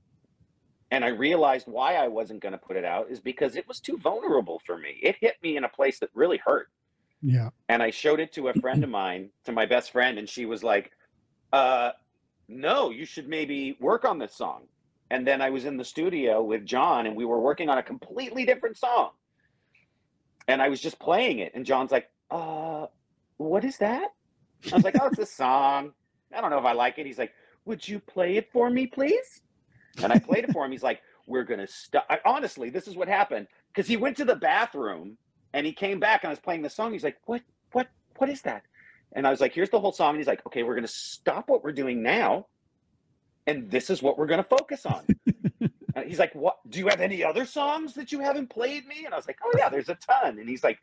[0.91, 3.79] And I realized why I wasn't going to put it out is because it was
[3.79, 4.99] too vulnerable for me.
[5.03, 6.69] It hit me in a place that really hurt.
[7.23, 7.51] Yeah.
[7.69, 10.47] And I showed it to a friend of mine, to my best friend, and she
[10.47, 10.91] was like,
[11.53, 11.91] uh,
[12.49, 14.63] no, you should maybe work on this song.
[15.11, 17.83] And then I was in the studio with John and we were working on a
[17.83, 19.11] completely different song.
[20.47, 21.53] And I was just playing it.
[21.55, 22.87] And John's like, uh,
[23.37, 24.09] what is that?
[24.71, 25.93] I was like, oh, it's a song.
[26.35, 27.07] I don't know if I like it.
[27.07, 27.33] He's like,
[27.65, 29.43] would you play it for me, please?
[30.03, 30.73] And I played it for him.
[30.73, 32.09] He's like, we're going to stop.
[32.25, 35.19] Honestly, this is what happened because he went to the bathroom
[35.53, 36.93] and he came back and I was playing the song.
[36.93, 38.63] He's like, what, what, what is that?
[39.13, 40.11] And I was like, here's the whole song.
[40.11, 42.47] And he's like, okay, we're going to stop what we're doing now.
[43.47, 45.05] And this is what we're going to focus on.
[45.95, 46.59] and he's like, what?
[46.69, 49.05] Do you have any other songs that you haven't played me?
[49.05, 50.39] And I was like, oh, yeah, there's a ton.
[50.39, 50.79] And he's like,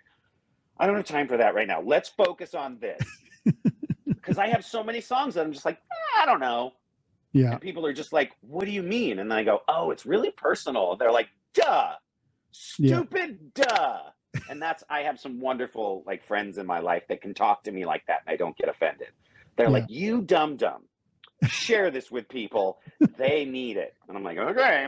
[0.80, 1.82] I don't have time for that right now.
[1.82, 3.02] Let's focus on this.
[4.36, 6.74] Because I have so many songs that I'm just like, eh, I don't know.
[7.32, 7.54] Yeah.
[7.54, 9.20] And people are just like, what do you mean?
[9.20, 10.98] And then I go, oh, it's really personal.
[10.98, 11.94] They're like, duh,
[12.78, 12.98] Yeah.
[12.98, 14.00] stupid, duh.
[14.50, 17.72] And that's, I have some wonderful like friends in my life that can talk to
[17.72, 19.08] me like that and I don't get offended.
[19.56, 19.72] They're Yeah.
[19.72, 20.84] like, you dumb dumb,
[21.48, 22.80] share this with people.
[23.18, 23.96] They need it.
[24.10, 24.88] And I'm like, okay.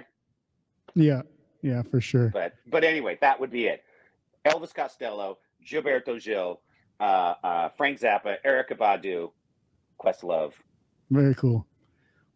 [0.93, 1.22] Yeah.
[1.62, 2.30] Yeah, for sure.
[2.34, 3.84] But, but anyway, that would be it.
[4.45, 6.60] Elvis Costello, Gilberto Gil,
[7.00, 9.32] uh, uh, Frank Zappa, Erykah Badu,
[10.00, 10.54] Questlove.
[11.10, 11.66] Very cool.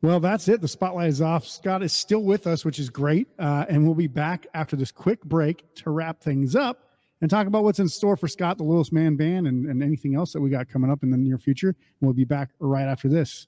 [0.02, 0.62] Well, that's it.
[0.62, 1.46] The spotlight is off.
[1.46, 3.28] Scott is still with us, which is great.
[3.38, 6.90] Uh, and we'll be back after this quick break to wrap things up
[7.22, 10.16] and talk about what's in store for Scott, the Littlest Man Band, and, and anything
[10.16, 11.76] else that we got coming up in the near future.
[12.02, 13.48] We'll be back right after this.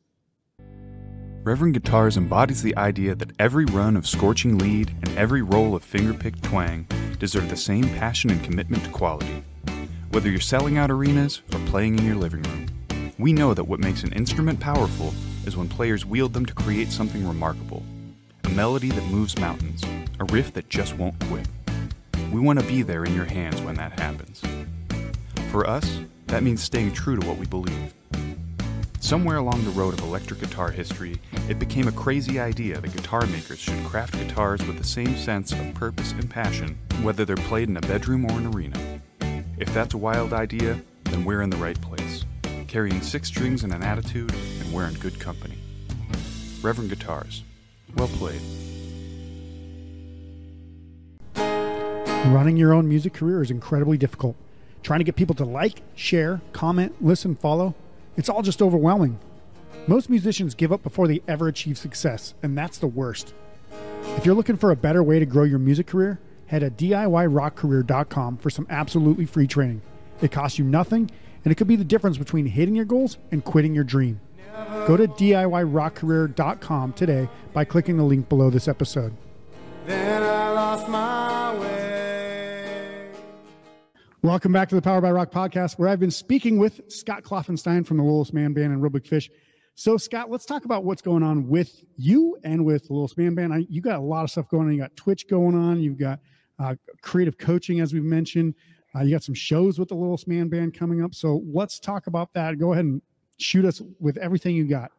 [1.44, 5.84] Reverend Guitars embodies the idea that every run of scorching lead and every roll of
[5.84, 6.88] fingerpicked twang
[7.20, 9.44] deserve the same passion and commitment to quality.
[10.12, 12.68] Whether you're selling out arenas or playing in your living room,
[13.20, 15.14] we know that what makes an instrument powerful
[15.46, 17.84] is when players wield them to create something remarkable.
[18.46, 19.84] A melody that moves mountains,
[20.20, 21.48] a riff that just won't quit.
[22.32, 24.42] We want to be there in your hands when that happens.
[25.52, 27.94] For us, that means staying true to what we believe.
[29.00, 33.26] Somewhere along the road of electric guitar history, it became a crazy idea that guitar
[33.28, 37.70] makers should craft guitars with the same sense of purpose and passion, whether they're played
[37.70, 39.02] in a bedroom or an arena.
[39.60, 42.26] If that's a wild idea, then we're in the right place,
[42.74, 45.56] carrying six strings and an attitude, and we're in good company.
[46.64, 47.44] Reverend Guitars.
[47.96, 48.42] Well played.
[52.34, 54.36] Running your own music career is incredibly difficult.
[54.82, 57.76] Trying to get people to like, share, comment, listen, follow,
[58.18, 59.20] it's all just overwhelming.
[59.86, 63.36] Most musicians give up before they ever achieve success, and that's the worst.
[64.18, 68.38] If you're looking for a better way to grow your music career, head to DIYrockcareer.com
[68.38, 69.84] for some absolutely free training.
[70.24, 71.12] It costs you nothing,
[71.44, 74.20] and it could be the difference between hitting your goals and quitting your dream.
[74.88, 79.14] Go to DIYrockcareer.com today by clicking the link below this episode.
[79.86, 83.12] Then I lost my way.
[84.22, 87.86] Welcome back to the Power by Rock podcast, where I've been speaking with Scott Klopfenstein
[87.86, 89.30] from the Littlest Man Band and Big Fish.
[89.76, 93.36] So, Scott, let's talk about what's going on with you and with the Littlest Man
[93.36, 93.54] Band.
[93.54, 94.74] I, you got a lot of stuff going on.
[94.74, 95.82] You got Twitch going on.
[95.82, 96.20] You've got
[96.60, 98.54] uh, creative coaching, as we've mentioned.
[98.96, 101.16] Uh, you got some shows with the Littlest Man Band coming up.
[101.16, 102.58] So, let's talk about that.
[102.60, 103.02] Go ahead and
[103.38, 104.92] shoot us with everything you got.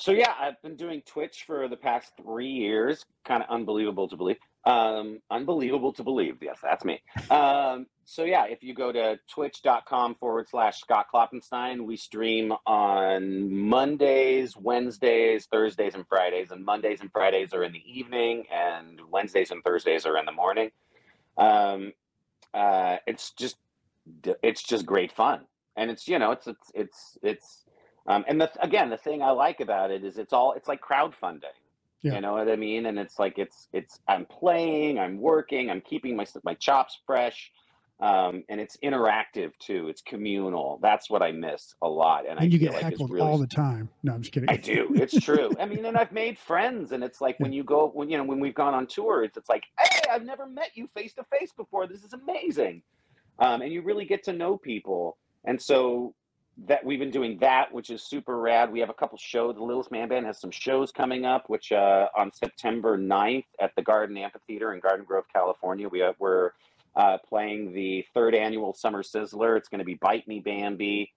[0.00, 3.04] So yeah, I've been doing Twitch for the past three years.
[3.26, 4.38] Kind of unbelievable to believe.
[4.64, 6.38] Um, unbelievable to believe.
[6.40, 7.02] Yes, that's me.
[7.30, 13.52] Um, so yeah, if you go to twitch.com forward slash Scott Klopfenstein, we stream on
[13.52, 16.50] Mondays, Wednesdays, Thursdays, and Fridays.
[16.50, 20.32] And Mondays and Fridays are in the evening, and Wednesdays and Thursdays are in the
[20.32, 20.70] morning.
[21.36, 21.92] Um,
[22.54, 23.56] uh, it's just
[24.42, 25.40] it's just great fun,
[25.76, 27.64] and it's you know it's it's it's it's
[28.06, 30.80] um, and the, again the thing I like about it is it's all it's like
[30.80, 31.44] crowdfunding.
[32.02, 32.14] Yeah.
[32.14, 32.86] You know what I mean?
[32.86, 37.52] And it's like it's it's I'm playing, I'm working, I'm keeping my my chops fresh,
[38.00, 39.88] um, and it's interactive too.
[39.88, 40.78] It's communal.
[40.80, 42.28] That's what I miss a lot.
[42.28, 43.90] And, I you get like heckled really all the time.
[44.02, 44.48] No, I'm just kidding.
[44.48, 44.90] I do.
[44.94, 45.50] It's true.
[45.60, 48.24] I mean, and I've made friends, and it's like when you go when you know
[48.24, 51.24] when we've gone on tour, it's, it's like, hey, I've never met you face to
[51.24, 51.86] face before.
[51.86, 52.82] This is amazing,
[53.38, 55.18] um, and you really get to know people.
[55.44, 56.14] And so
[56.66, 58.70] that we've been doing that, which is super rad.
[58.70, 59.54] We have a couple shows.
[59.54, 63.74] The Littlest Man Band has some shows coming up, which uh, on September 9th at
[63.76, 65.88] the Garden Amphitheater in Garden Grove, California.
[65.88, 66.50] We have, we're
[66.96, 69.56] uh, playing the third annual Summer Sizzler.
[69.56, 71.12] It's going to be Bite Me Bambi,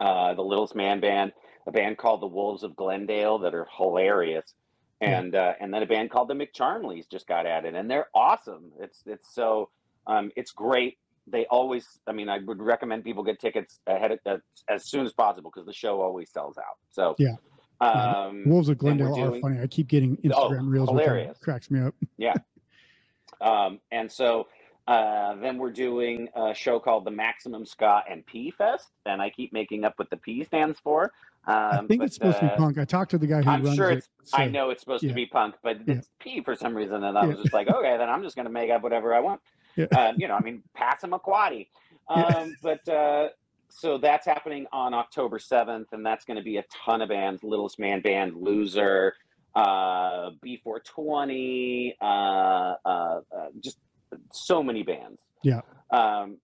[0.00, 1.32] uh, the Littlest Man Band,
[1.66, 4.54] a band called the Wolves of Glendale that are hilarious,
[5.00, 8.72] and uh, and then a band called the McCharmleys just got added, and they're awesome.
[8.78, 9.70] It's it's so
[10.06, 10.98] um, it's great.
[11.26, 15.04] they always i mean i would recommend people get tickets ahead of, as, as soon
[15.04, 17.34] as possible because the show always sells out so Yeah.
[17.80, 19.58] um Wolves of Glendale we're funny.
[19.60, 21.08] I keep getting Oh, Instagram reels with them.
[21.08, 21.38] hilarious.
[21.38, 21.94] Cracks me up.
[22.16, 22.34] Yeah.
[23.40, 24.46] Um, and so
[24.86, 29.30] uh, then we're doing a show called the Maximum Ska and P Fest, and I
[29.30, 31.12] keep making up what the P stands for.
[31.48, 32.78] Um, I think but, it's supposed to uh, be punk.
[32.78, 33.98] I talked to the guy who I'm runs sure it.
[33.98, 34.08] it's.
[34.32, 35.10] I know it's supposed yeah.
[35.10, 35.94] to be punk, but Yeah.
[35.94, 37.42] it's P for some reason, and I was Yeah.
[37.42, 39.40] just like, okay, then I'm just going to make up whatever I want.
[39.78, 41.68] Uh, you know, I mean, Passamaquoddy.
[42.10, 42.24] Yeah.
[42.24, 43.28] Um, But uh,
[43.68, 47.42] so that's happening on October 7th, and that's going to be a ton of bands:
[47.42, 49.14] Littlest Man Band, Loser,
[49.54, 53.20] uh, B420, uh, uh, uh,
[53.60, 53.78] just
[54.32, 55.22] so many bands.
[55.42, 55.60] Yeah.
[55.90, 56.38] Um,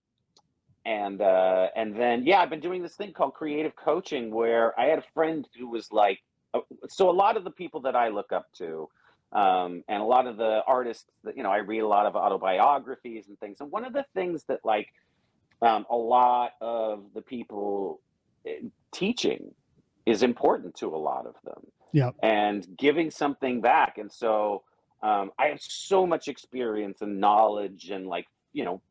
[0.85, 4.85] and uh, and then yeah, I've been doing this thing called creative coaching, where I
[4.85, 6.19] had a friend who was like,
[6.53, 6.59] uh,
[6.89, 8.89] so a lot of the people that I look up to.
[9.31, 12.15] Um, and a lot of the artists that you know, I read a lot of
[12.15, 13.61] autobiographies and things.
[13.61, 14.89] And one of the things that like
[15.63, 17.99] um, a lot of the people
[18.45, 19.55] eh, teaching
[20.05, 21.65] is important to a lot of them.
[21.93, 22.11] Yeah.
[22.21, 23.97] And giving something back.
[23.97, 24.63] And so
[25.03, 28.81] um, I have so much experience and knowledge and like, you know,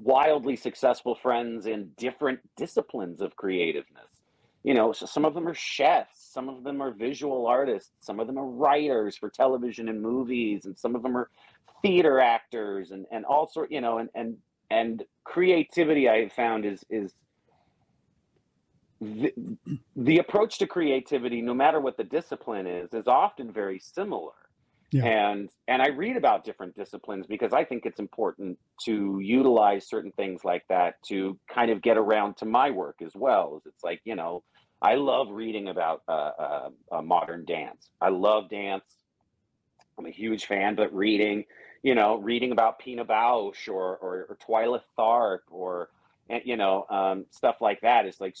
[0.00, 4.08] wildly successful friends in different disciplines of creativeness.
[4.64, 8.18] You know, so some of them are chefs, some of them are visual artists, some
[8.18, 11.28] of them are writers for television and movies, and some of them are
[11.82, 14.36] theater actors and, and all sort, you know, and, and
[14.70, 17.12] and creativity I have found is is
[19.00, 19.34] the,
[19.96, 24.32] the approach to creativity, no matter what the discipline is, is often very similar.
[24.92, 25.04] Yeah.
[25.04, 30.12] And and I read about different disciplines because I think it's important to utilize certain
[30.12, 33.62] things like that to kind of get around to my work as well.
[33.66, 34.42] It's like you know,
[34.82, 37.88] I love reading about uh, uh, uh, modern dance.
[38.00, 38.84] I love dance.
[39.98, 41.44] I'm a huge fan, but reading,
[41.82, 45.88] you know, reading about Pina Bausch or or, or Twyla Tharp or
[46.28, 48.36] and you know um, stuff like that is like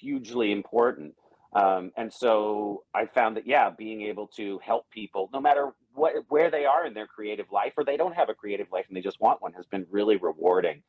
[0.00, 1.14] hugely important.
[1.54, 6.12] Um, and so I found that yeah, being able to help people, no matter what
[6.28, 8.96] where they are in their creative life, or they don't have a creative life and
[8.96, 10.82] they just want one, has been really rewarding.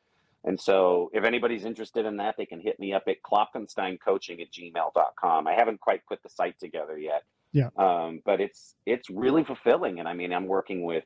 [0.46, 4.52] And so if anybody's interested in that, they can hit me up at klopfensteincoaching at
[4.52, 5.48] gmail.com.
[5.48, 7.24] I haven't quite put the site together yet.
[7.52, 7.70] Yeah.
[7.78, 10.00] Um, but it's it's really fulfilling.
[10.00, 11.04] And I mean I'm working with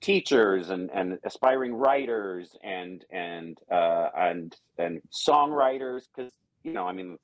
[0.00, 6.92] teachers and, and aspiring writers and and uh, and and songwriters because you know I
[6.92, 7.18] mean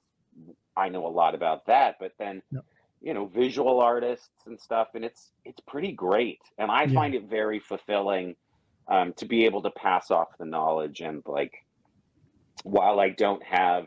[0.77, 2.65] I know a lot about that, but then Yep.
[3.01, 6.95] You know visual artists and stuff, and it's it's pretty great, and I Yeah.
[6.95, 8.37] find it very fulfilling
[8.89, 11.53] um, to be able to pass off the knowledge and like
[12.65, 13.87] while I don't have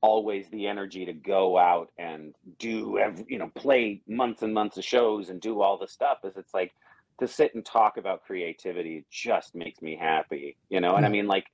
[0.00, 4.76] always the energy to go out and do every, you know play months and months
[4.76, 6.72] of shows and do all the stuff is it's like
[7.20, 10.96] to sit and talk about creativity just makes me happy you know?
[10.96, 11.46] And i mean like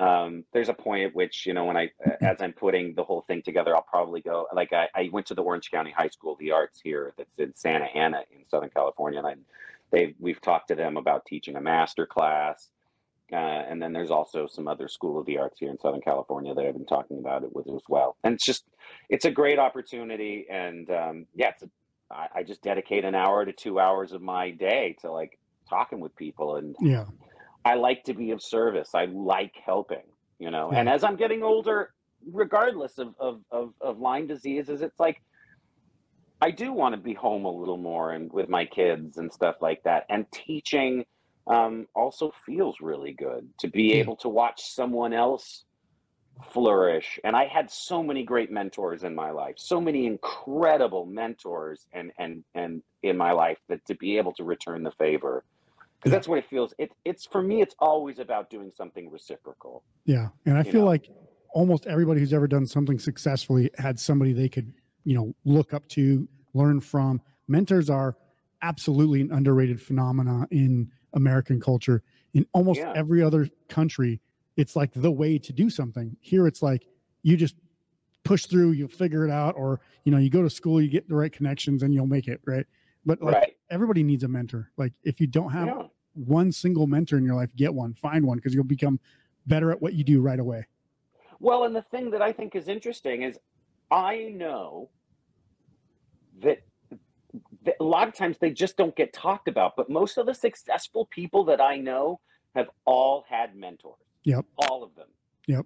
[0.00, 1.90] um, there's a point at which you know when i
[2.22, 5.34] as i'm putting the whole thing together i'll probably go like i, I went to
[5.34, 8.70] the orange county high school of the arts here that's in santa ana in southern
[8.70, 9.34] california and I,
[9.92, 12.68] they we've talked to them about teaching a master class
[13.32, 16.54] uh, and then there's also some other school of the arts here in southern california
[16.54, 18.64] that i've been talking about it with as well and it's just
[19.10, 21.68] it's a great opportunity and um, yeah it's a,
[22.10, 26.00] I, I just dedicate an hour to two hours of my day to like talking
[26.00, 27.04] with people and Yeah.
[27.64, 28.90] I like to be of service.
[28.94, 30.04] I like helping,
[30.38, 30.70] you know.
[30.70, 31.92] And as I'm getting older,
[32.30, 35.20] regardless of, of, of, of Lyme diseases, it's like
[36.40, 39.56] I do want to be home a little more and with my kids and stuff
[39.60, 40.06] like that.
[40.08, 41.04] And teaching
[41.46, 45.64] um, also feels really good to be able to watch someone else
[46.52, 47.18] flourish.
[47.24, 52.12] And I had so many great mentors in my life, so many incredible mentors and
[52.18, 55.44] and and in my life that to be able to return the favor
[56.00, 56.72] because that's what it feels.
[56.78, 57.60] It, it's for me.
[57.60, 59.84] It's always about doing something reciprocal.
[60.06, 60.28] Yeah.
[60.46, 60.86] And I feel know.
[60.86, 61.10] like
[61.52, 64.72] almost everybody who's ever done something successfully had somebody they could,
[65.04, 67.20] you know, look up to, learn from.
[67.48, 68.16] Mentors are
[68.62, 72.02] absolutely an underrated phenomena in American culture.
[72.32, 72.92] In almost Yeah.
[72.96, 74.20] every other country,
[74.56, 76.16] it's like the way to do something.
[76.20, 76.86] Here it's like
[77.22, 77.56] you just
[78.24, 81.08] push through, you'll figure it out, or you know, you go to school, you get
[81.08, 82.66] the right connections and you'll make it, right?
[83.04, 83.49] But like right.
[83.70, 84.70] Everybody needs a mentor.
[84.76, 85.86] Like if you don't have Yeah.
[86.14, 88.98] one single mentor in your life, get one, find one, because you'll become
[89.46, 90.66] better at what you do right away.
[91.38, 93.38] Well, and the thing that I think is interesting is
[93.90, 94.90] I know
[96.42, 96.62] that,
[97.64, 99.76] that a lot of times they just don't get talked about.
[99.76, 102.20] But most of the successful people that I know
[102.54, 103.94] have all had mentors.
[104.24, 104.44] Yep.
[104.56, 105.08] All of them.
[105.46, 105.64] Yep.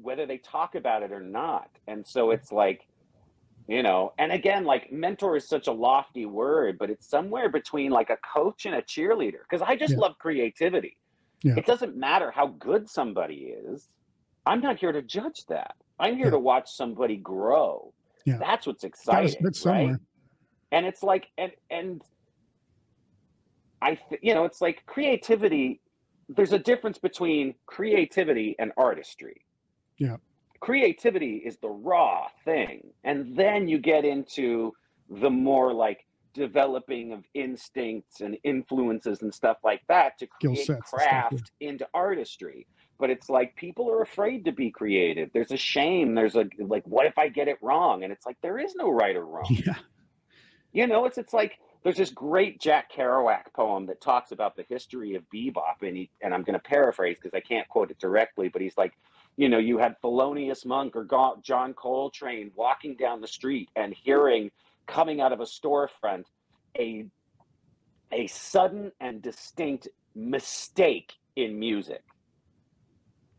[0.00, 1.70] Whether they talk about it or not.
[1.88, 2.86] And so it's like,
[3.68, 7.90] you know, and again, like mentor is such a lofty word, but it's somewhere between
[7.90, 9.40] like a coach and a cheerleader.
[9.48, 9.98] Because I just Yeah.
[9.98, 10.96] love creativity.
[11.42, 11.54] Yeah.
[11.56, 13.88] It doesn't matter how good somebody is.
[14.46, 15.76] I'm not here to judge that.
[16.00, 16.30] I'm here Yeah.
[16.32, 17.92] to watch somebody grow.
[18.24, 18.38] Yeah.
[18.38, 19.96] That's what's exciting, start right?
[20.72, 22.02] and it's like and and
[23.80, 25.80] i th- you know it's like creativity
[26.28, 29.40] there's a difference between creativity and artistry
[29.98, 30.16] Yeah.
[30.60, 32.90] Creativity is the raw thing.
[33.04, 34.72] And then you get into
[35.08, 36.04] the more like
[36.34, 41.22] developing of instincts and influences and stuff like that to create and stuff, yeah.
[41.28, 42.66] craft into artistry.
[42.98, 45.30] But it's like people are afraid to be creative.
[45.32, 46.14] There's a shame.
[46.14, 48.02] There's a like what if i get it wrong?
[48.02, 49.46] And it's like there is no right or wrong.
[49.50, 49.76] Yeah.
[50.72, 54.64] you know, it's it's like there's this great Jack Kerouac poem that talks about the
[54.68, 57.98] history of bebop, and he and I'm going to paraphrase because I can't quote it
[57.98, 58.94] directly, but he's like,
[59.38, 61.06] you know, you had Thelonious Monk or
[61.42, 64.50] John Coltrane walking down the street and hearing
[64.88, 66.24] coming out of a storefront
[66.76, 67.06] a
[68.10, 69.86] a sudden and distinct
[70.16, 72.02] mistake in music,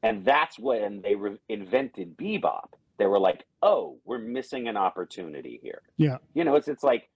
[0.01, 2.69] and that's when they re- invented bebop.
[2.97, 6.17] They were like, "Oh, we're missing an opportunity here." Yeah.
[6.34, 7.09] you know it's it's like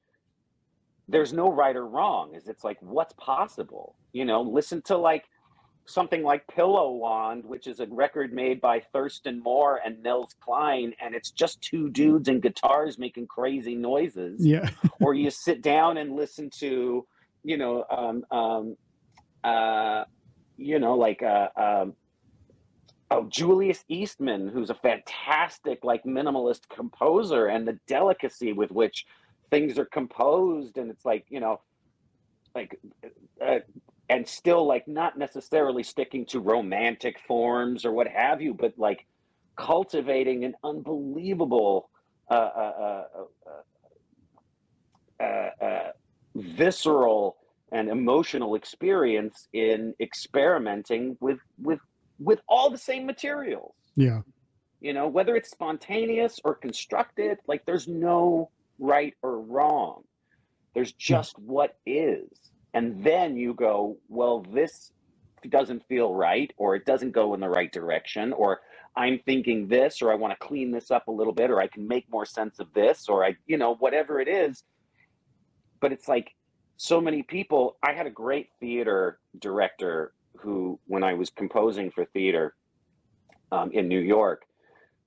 [1.08, 5.26] there's no right or wrong is it's like what's possible you know listen to like
[5.86, 10.94] something like pillow wand which is a record made by thurston moore and Nels Cline
[11.02, 14.70] and it's just two dudes and guitars making crazy noises Yeah.
[15.02, 17.06] or you sit down and listen to
[17.44, 18.78] you know um um
[19.44, 20.06] uh
[20.58, 21.94] you know like uh um
[23.12, 29.06] oh julius eastman who's a fantastic like minimalist composer and the delicacy with which
[29.50, 31.60] things are composed and it's like you know
[32.56, 32.80] like
[33.46, 33.60] uh,
[34.10, 39.06] and still like not necessarily sticking to romantic forms or what have you but like
[39.56, 41.90] cultivating an unbelievable
[42.30, 43.04] uh, uh,
[45.20, 45.92] uh, uh, uh,
[46.36, 47.38] visceral
[47.72, 51.80] and emotional experience in experimenting with with
[52.20, 53.74] with all the same materials.
[53.96, 54.22] Yeah.
[54.82, 58.50] you know whether it's spontaneous or constructed like there's no
[58.80, 60.04] right or wrong.
[60.74, 62.28] There's just what is
[62.74, 64.92] and then you go well this
[65.50, 68.62] doesn't feel right or it doesn't go in the right direction or
[68.96, 71.68] i'm thinking this or i want to clean this up a little bit or i
[71.68, 74.64] can make more sense of this or i you know whatever it is
[75.82, 76.32] but it's like
[76.78, 82.06] so many people i had a great theater director who when i was composing for
[82.06, 82.56] theater
[83.52, 84.44] um, in new york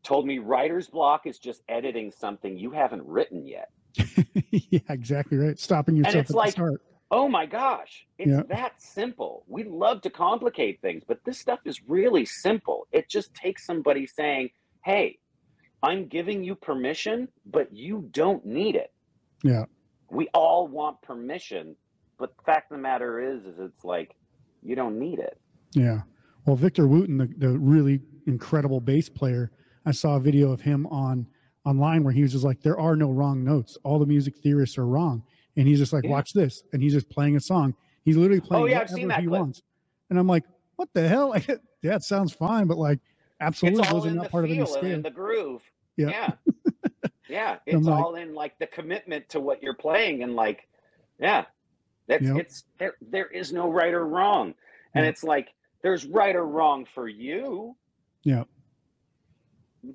[0.02, 3.70] told me writer's block is just editing something you haven't written yet
[4.51, 5.59] yeah, exactly right.
[5.59, 6.82] Stopping yourself it's at like- the start.
[7.10, 8.42] Oh my gosh it's Yeah.
[8.48, 13.34] that simple we love to complicate things but this stuff is really simple it just
[13.34, 14.50] takes somebody saying
[14.84, 15.18] hey
[15.82, 18.92] i'm giving you permission but you don't need it
[19.44, 19.64] Yeah.
[20.10, 21.76] we all want permission
[22.18, 24.16] but the fact of the matter is is it's like
[24.62, 25.38] you don't need it
[25.74, 26.02] Yeah.
[26.46, 29.50] Well, Victor Wooten, the, the really incredible bass player,
[29.84, 31.26] I saw a video of him on
[31.64, 33.76] online where he was just like, there are no wrong notes.
[33.84, 35.24] All the music theorists are wrong.
[35.56, 36.10] And he's just like, Yeah.
[36.10, 36.62] watch this.
[36.72, 37.74] And he's just playing a song.
[38.04, 39.40] He's literally oh, playing Oh, yeah, I've seen that he clip.
[39.40, 39.62] wants.
[40.10, 40.44] And I'm like,
[40.76, 41.28] what the hell?
[41.30, 41.48] Like,
[41.82, 42.98] yeah, it sounds fine, but like,
[43.40, 44.94] absolutely it's all those are in not the part of any feel and scale.
[44.94, 45.62] in the groove
[45.98, 46.08] Yeah.
[46.08, 46.30] yeah
[47.28, 50.66] yeah it's like- all in like the commitment to what you're playing and like
[51.20, 51.44] yeah
[52.08, 52.36] that's Yep.
[52.38, 54.54] it's there there is no right or wrong
[54.94, 55.10] and Yeah.
[55.10, 55.48] it's like
[55.82, 57.76] there's right or wrong for you
[58.22, 58.44] Yeah.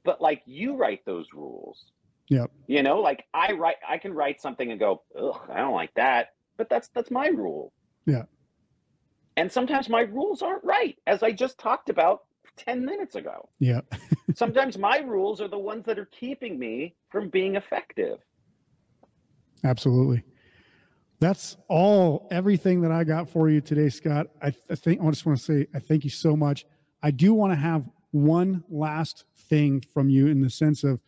[0.04, 1.86] but like you write those rules
[2.32, 2.50] Yep.
[2.68, 5.94] you know like i write i can write something and go ugh i don't like
[5.96, 7.74] that but that's that's my rule
[8.06, 8.24] Yeah.
[9.36, 12.22] and sometimes my rules aren't right as i just talked about
[12.58, 13.82] 10 minutes ago Yeah.
[14.36, 18.18] sometimes my rules are the ones that are keeping me from being effective
[19.64, 20.24] Absolutely.
[21.20, 24.26] That's all, everything that I got for you today, Scott.
[24.42, 26.66] I, th- I think I just want to say I thank you so much.
[27.04, 31.00] I do want to have one last thing from you in the sense of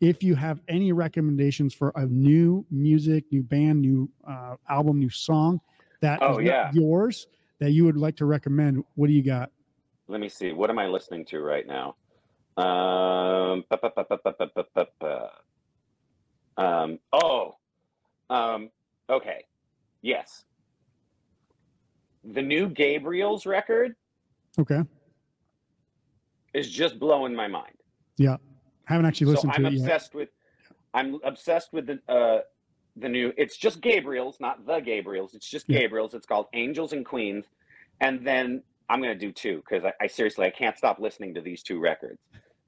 [0.00, 5.10] if you have any recommendations for a new music, new band, new uh, album, new
[5.10, 5.60] song
[6.00, 6.70] that oh, yeah.
[6.74, 7.28] yours
[7.58, 9.50] that you would like to recommend, what do you got?
[10.08, 10.52] Let me see.
[10.52, 11.96] What am I listening to right now?
[12.56, 13.64] Um,
[16.56, 17.56] um oh,
[18.30, 18.70] um,
[19.10, 19.44] okay.
[20.02, 20.44] Yes.
[22.24, 23.94] The new Gabriels record.
[24.58, 24.82] Okay.
[26.54, 27.74] Is just blowing my mind.
[28.16, 28.36] Yeah.
[28.88, 29.80] I haven't actually so listened i'm to it yet.
[29.82, 30.28] obsessed with
[30.94, 32.40] i'm obsessed with the uh
[32.96, 35.80] the new it's just Gabriels not the Gabriels it's just Yeah.
[35.82, 37.44] Gabriels it's called angels and queens
[38.00, 41.34] and then i'm going to do two because I, I seriously i can't stop listening
[41.34, 42.20] to these two records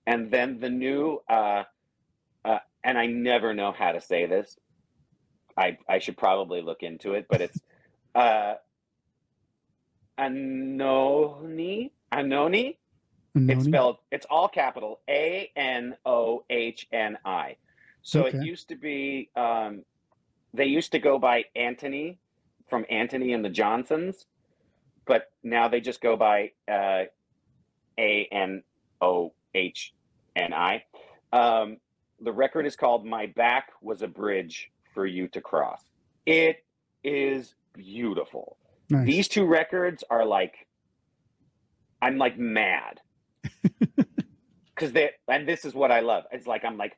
[0.06, 1.62] and then the new uh
[2.44, 4.58] uh and i never know how to say this
[5.56, 7.58] i i should probably look into it but it's
[8.14, 8.54] uh
[10.18, 11.90] ANOHNI.
[12.12, 12.76] ANOHNI.
[13.34, 13.98] It's spelled.
[14.10, 17.56] It's all capital A N O H N I.
[18.02, 18.38] So Okay.
[18.38, 19.30] it used to be.
[19.36, 19.84] Um,
[20.54, 22.18] they used to go by Antony
[22.68, 24.26] from Antony and the Johnsons,
[25.06, 27.04] but now they just go by uh,
[27.98, 28.62] A N
[29.00, 29.92] O H
[30.36, 30.82] N I.
[31.32, 31.76] Um,
[32.20, 35.82] the record is called "My Back Was a Bridge for You to Cross."
[36.26, 36.64] It
[37.04, 38.56] is beautiful
[38.90, 39.06] Nice.
[39.06, 40.66] these two records are like
[42.02, 43.00] i'm like mad
[44.74, 46.24] because they and this is what i love.
[46.32, 46.96] It's like i'm like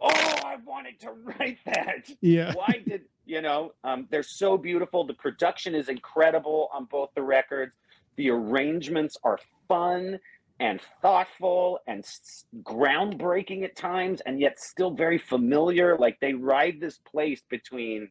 [0.00, 0.08] oh
[0.44, 2.08] i wanted to write that.
[2.20, 2.52] Yeah.
[2.54, 5.04] why did you know um, they're so beautiful.
[5.04, 7.72] The production is incredible on both the records.
[8.16, 9.38] The arrangements are
[9.68, 10.18] fun
[10.60, 15.96] and thoughtful and s- groundbreaking at times and yet still very familiar.
[15.96, 18.10] Like they ride this place between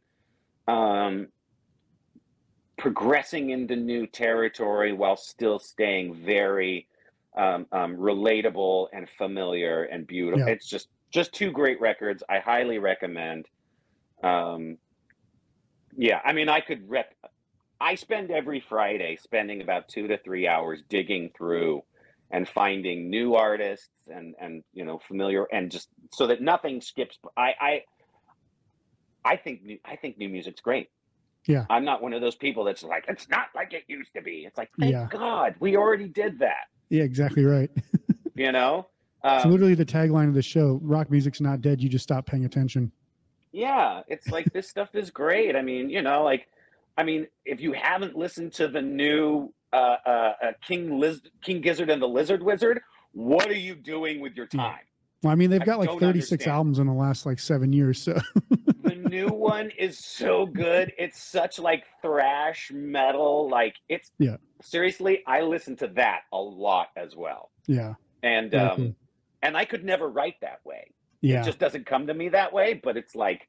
[0.67, 1.27] um,
[2.77, 6.87] progressing into new territory while still staying very
[7.37, 10.53] um, um, relatable and familiar and beautiful Yeah.
[10.53, 13.47] it's just just two great records i highly recommend
[14.23, 14.77] um,
[15.95, 17.15] yeah i mean i could rec
[17.79, 21.81] i spend every friday spending about two to three hours digging through
[22.31, 27.17] and finding new artists and and you know familiar and just so that nothing skips
[27.37, 27.81] i i
[29.25, 30.89] i think new, i think new music's great
[31.47, 31.65] Yeah.
[31.69, 34.43] i'm not one of those people that's like it's not like it used to be
[34.45, 35.07] it's like thank Yeah.
[35.09, 37.69] god we already did that Yeah, exactly right.
[38.35, 38.87] you know
[39.23, 40.79] It's um, literally the tagline of the show.
[40.83, 41.81] Rock music's not dead.
[41.81, 42.91] You just stop paying attention.
[43.51, 46.47] yeah it's like this stuff is great i mean you know like
[46.97, 51.61] i mean if you haven't listened to the new uh, uh, uh king Liz- king
[51.61, 52.79] gizzard and the lizard wizard
[53.13, 54.79] what are you doing with your time
[55.23, 56.53] Well, I mean, they've I got like 36 understand.
[56.55, 57.99] albums in the last like seven years.
[57.99, 58.19] So
[58.83, 64.37] the new one is so good it's such like thrash metal like it's Yeah.
[64.61, 67.93] Seriously i listen to that a lot as well yeah,
[68.23, 68.95] and um cool.
[69.41, 71.41] and i could never write that way yeah.
[71.41, 73.47] it just doesn't come to me that way but it's like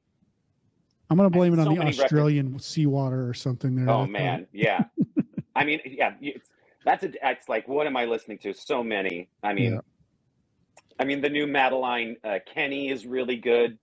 [1.10, 2.00] I'm gonna blame it so on the many records.
[2.00, 3.74] Australian seawater or something.
[3.74, 3.88] There.
[3.88, 4.84] Oh uh, man, yeah.
[5.56, 6.14] I mean, yeah.
[6.20, 6.50] It's,
[6.84, 7.10] that's a.
[7.22, 8.52] It's like, what am I listening to?
[8.52, 9.28] So many.
[9.42, 9.80] I mean, Yeah.
[11.00, 13.78] I mean, the new Madeline uh, Kenney is really good.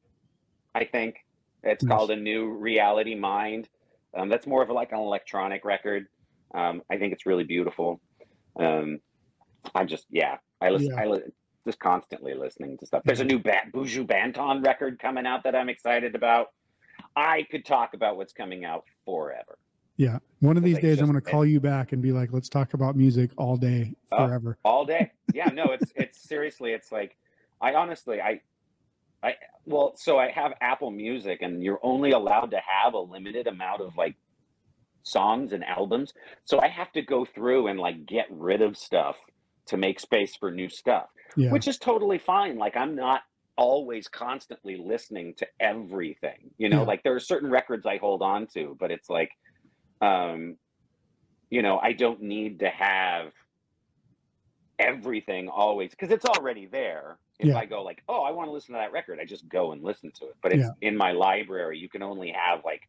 [0.73, 1.25] I think
[1.63, 1.95] it's Nice.
[1.95, 3.69] called a new Reality Mind.
[4.13, 6.07] Um, that's more of like an electronic record.
[6.55, 7.99] Um, I think it's really beautiful.
[8.59, 8.99] Um,
[9.73, 10.37] I'm just yeah.
[10.61, 10.89] I listen.
[10.91, 11.01] Yeah.
[11.01, 11.21] I li-
[11.65, 13.01] just constantly listening to stuff.
[13.05, 16.47] There's a new ba- Buju Banton record coming out that I'm excited about.
[17.15, 19.57] I could talk about what's coming out forever.
[19.97, 20.19] Yeah.
[20.41, 22.95] One of these days, I'm gonna call you back and be like, "Let's talk about
[22.95, 24.27] music all day, Oh.
[24.27, 27.17] forever." all day yeah no it's it's seriously it's like
[27.59, 28.39] i honestly i
[29.23, 29.33] i
[29.65, 33.81] well so i have apple music and you're only allowed to have a limited amount
[33.81, 34.15] of like
[35.05, 36.13] songs and albums
[36.45, 39.15] so i have to go through and like get rid of stuff
[39.67, 41.05] to make space for new stuff
[41.37, 41.51] Yeah.
[41.51, 43.21] which is totally fine like i'm not
[43.55, 46.87] always constantly listening to everything you know Yeah.
[46.87, 49.29] like there are certain records i hold on to but it's like
[50.01, 50.57] um
[51.51, 53.31] you know i don't need to have
[54.79, 57.57] everything always because it's already there if Yeah.
[57.57, 59.83] i go like oh i want to listen to that record i just go and
[59.83, 62.81] listen to it but it's in my library you can only have like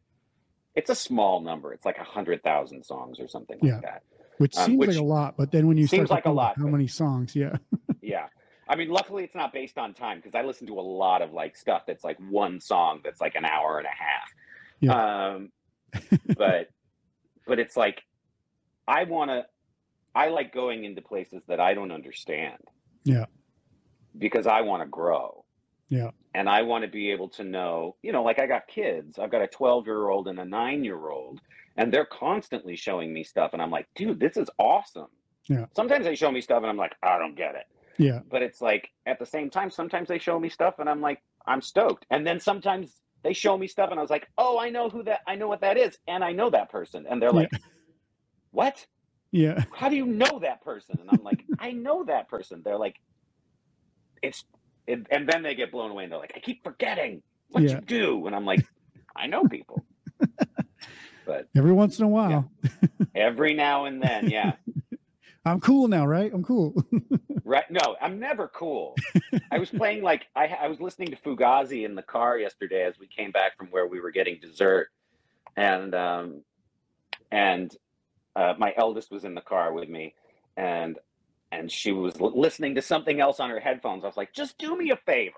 [0.77, 3.75] it's a small number it's like a hundred thousand songs or something Yeah.
[3.75, 4.03] like that
[4.39, 6.31] which um, seems which like a lot, but then when you seems start like a
[6.31, 7.35] lot, how but- many songs?
[7.35, 7.57] Yeah.
[8.03, 8.27] yeah
[8.69, 11.33] i mean luckily it's not based on time because i listen to a lot of
[11.33, 15.51] like stuff that's like one song that's like an hour and a half um
[16.37, 16.69] but
[17.47, 18.03] but it's like
[18.87, 19.47] i want to
[20.15, 22.59] i like going into places that i don't understand
[23.05, 23.27] Yeah.
[24.19, 25.45] because i want to grow
[25.89, 26.11] Yeah.
[26.35, 29.31] and i want to be able to know you know like i got kids i've
[29.31, 31.41] got a 12 year old and a 9 year old
[31.77, 35.09] and they're constantly showing me stuff and i'm like dude this is awesome
[35.49, 35.67] Yeah.
[35.77, 37.67] sometimes they show me stuff and i'm like i don't get it
[37.99, 38.21] Yeah.
[38.31, 41.23] but it's like at the same time sometimes they show me stuff and i'm like
[41.47, 44.69] i'm stoked and then sometimes they show me stuff and i was like oh i
[44.71, 47.31] know who that i know what that is and i know that person and they're
[47.31, 47.37] Yeah.
[47.43, 47.51] like
[48.51, 48.87] what
[49.31, 49.65] Yeah.
[49.73, 52.97] how do you know that person and i'm like i know that person they're like
[54.23, 54.45] it's
[54.87, 57.77] it, and then they get blown away and they're like i keep forgetting what Yeah.
[57.77, 58.65] you do and i'm like
[59.17, 59.85] i know people
[61.27, 62.51] but Every once in a while,
[63.15, 64.53] every now and then yeah
[65.45, 66.33] I'm cool now, right?
[66.35, 66.75] I'm cool.
[67.45, 67.71] Right?
[67.71, 68.97] No, I'm never cool.
[69.53, 72.99] I was playing like I, I was listening to Fugazi in the car yesterday as
[72.99, 74.89] we came back from where we were getting dessert,
[75.57, 76.43] and um,
[77.31, 77.73] and
[78.35, 80.15] uh, my eldest was in the car with me,
[80.57, 80.99] and
[81.53, 84.05] and she was listening to something else on her headphones.
[84.05, 85.35] I was like, just do me a favor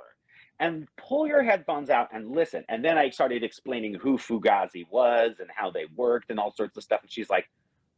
[0.60, 2.64] and pull your headphones out and listen.
[2.68, 6.76] And then I started explaining who Fugazi was and how they worked and all sorts
[6.76, 7.00] of stuff.
[7.02, 7.48] And she's like,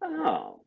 [0.03, 0.61] oh.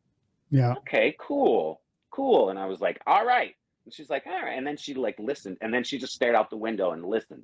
[0.50, 0.74] Yeah.
[0.78, 1.80] okay, cool,
[2.10, 2.50] cool.
[2.50, 3.54] And I was like, all right.
[3.84, 4.56] And she's like, all right.
[4.56, 7.42] And then she like listened, and then she just stared out the window and listened.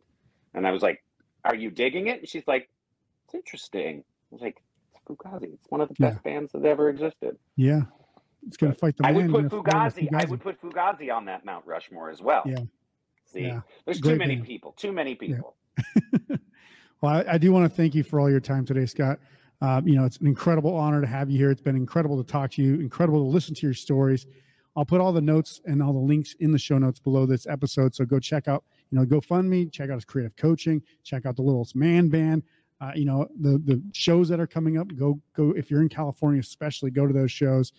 [0.55, 1.03] And I was like,
[1.45, 2.21] are you digging it?
[2.21, 2.69] And she's like,
[3.25, 4.05] it's interesting.
[4.31, 4.63] I was like,
[4.95, 5.53] it's Fugazi.
[5.55, 6.11] It's one of the Yeah.
[6.11, 7.37] best bands that ever existed.
[7.57, 7.83] Yeah.
[8.47, 10.09] It's gonna fight the I would put gonna Fugazi.
[10.15, 12.43] I would put Fugazi on that Mount Rushmore as well.
[12.47, 12.59] Yeah.
[13.27, 13.61] See, Yeah.
[13.85, 14.47] there's Great too many band.
[14.47, 14.73] people.
[14.73, 15.57] Too many people.
[17.03, 19.19] Well, I, I do want to thank you for all your time today, Scott.
[19.63, 21.51] Uh, you know, it's an incredible honor to have you here.
[21.51, 24.27] It's been incredible to talk to you, incredible to listen to your stories.
[24.77, 27.47] I'll put all the notes and all the links in the show notes below this
[27.47, 27.95] episode.
[27.95, 31.43] So go check out, you know, GoFundMe, check out his creative coaching, check out the
[31.43, 32.43] Littlest Man Band.
[32.83, 34.95] Uh, you know, the the shows that are coming up.
[34.95, 37.73] Go go if you're in California, especially go to those shows.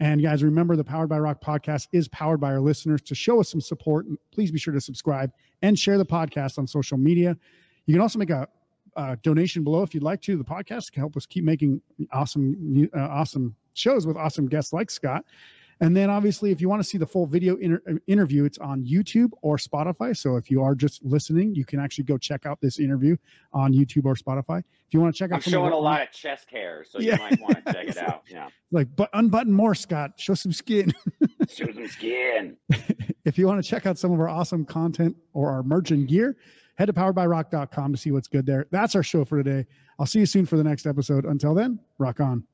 [0.00, 3.00] And guys, remember the Powered by Rock podcast is powered by our listeners.
[3.02, 5.30] To show us some support, please be sure to subscribe
[5.62, 7.36] and share the podcast on social media.
[7.86, 8.48] You can also make a
[8.96, 10.36] uh, donation below if you'd like to.
[10.36, 11.80] The podcast can help us keep making
[12.12, 15.24] awesome, uh, awesome shows with awesome guests like Scott.
[15.82, 18.56] And then, obviously, if you want to see the full video inter- uh, interview, it's
[18.58, 20.16] on YouTube or Spotify.
[20.16, 23.16] So if you are just listening, you can actually go check out this interview
[23.52, 24.60] on YouTube or Spotify.
[24.60, 27.14] If you want to check out, I'm showing a lot of chest hair, so Yeah.
[27.14, 28.22] you might want to check it out.
[28.30, 30.12] Yeah, like, but unbutton more, Scott.
[30.18, 30.94] Show some skin.
[31.48, 32.56] show some skin.
[33.24, 36.06] if you want to check out some of our awesome content or our merch and
[36.06, 36.36] gear,
[36.76, 38.66] head to poweredbyrock.com to see what's good there.
[38.70, 39.66] That's our show for today.
[39.98, 41.24] I'll see you soon for the next episode.
[41.24, 42.44] Until then, rock on.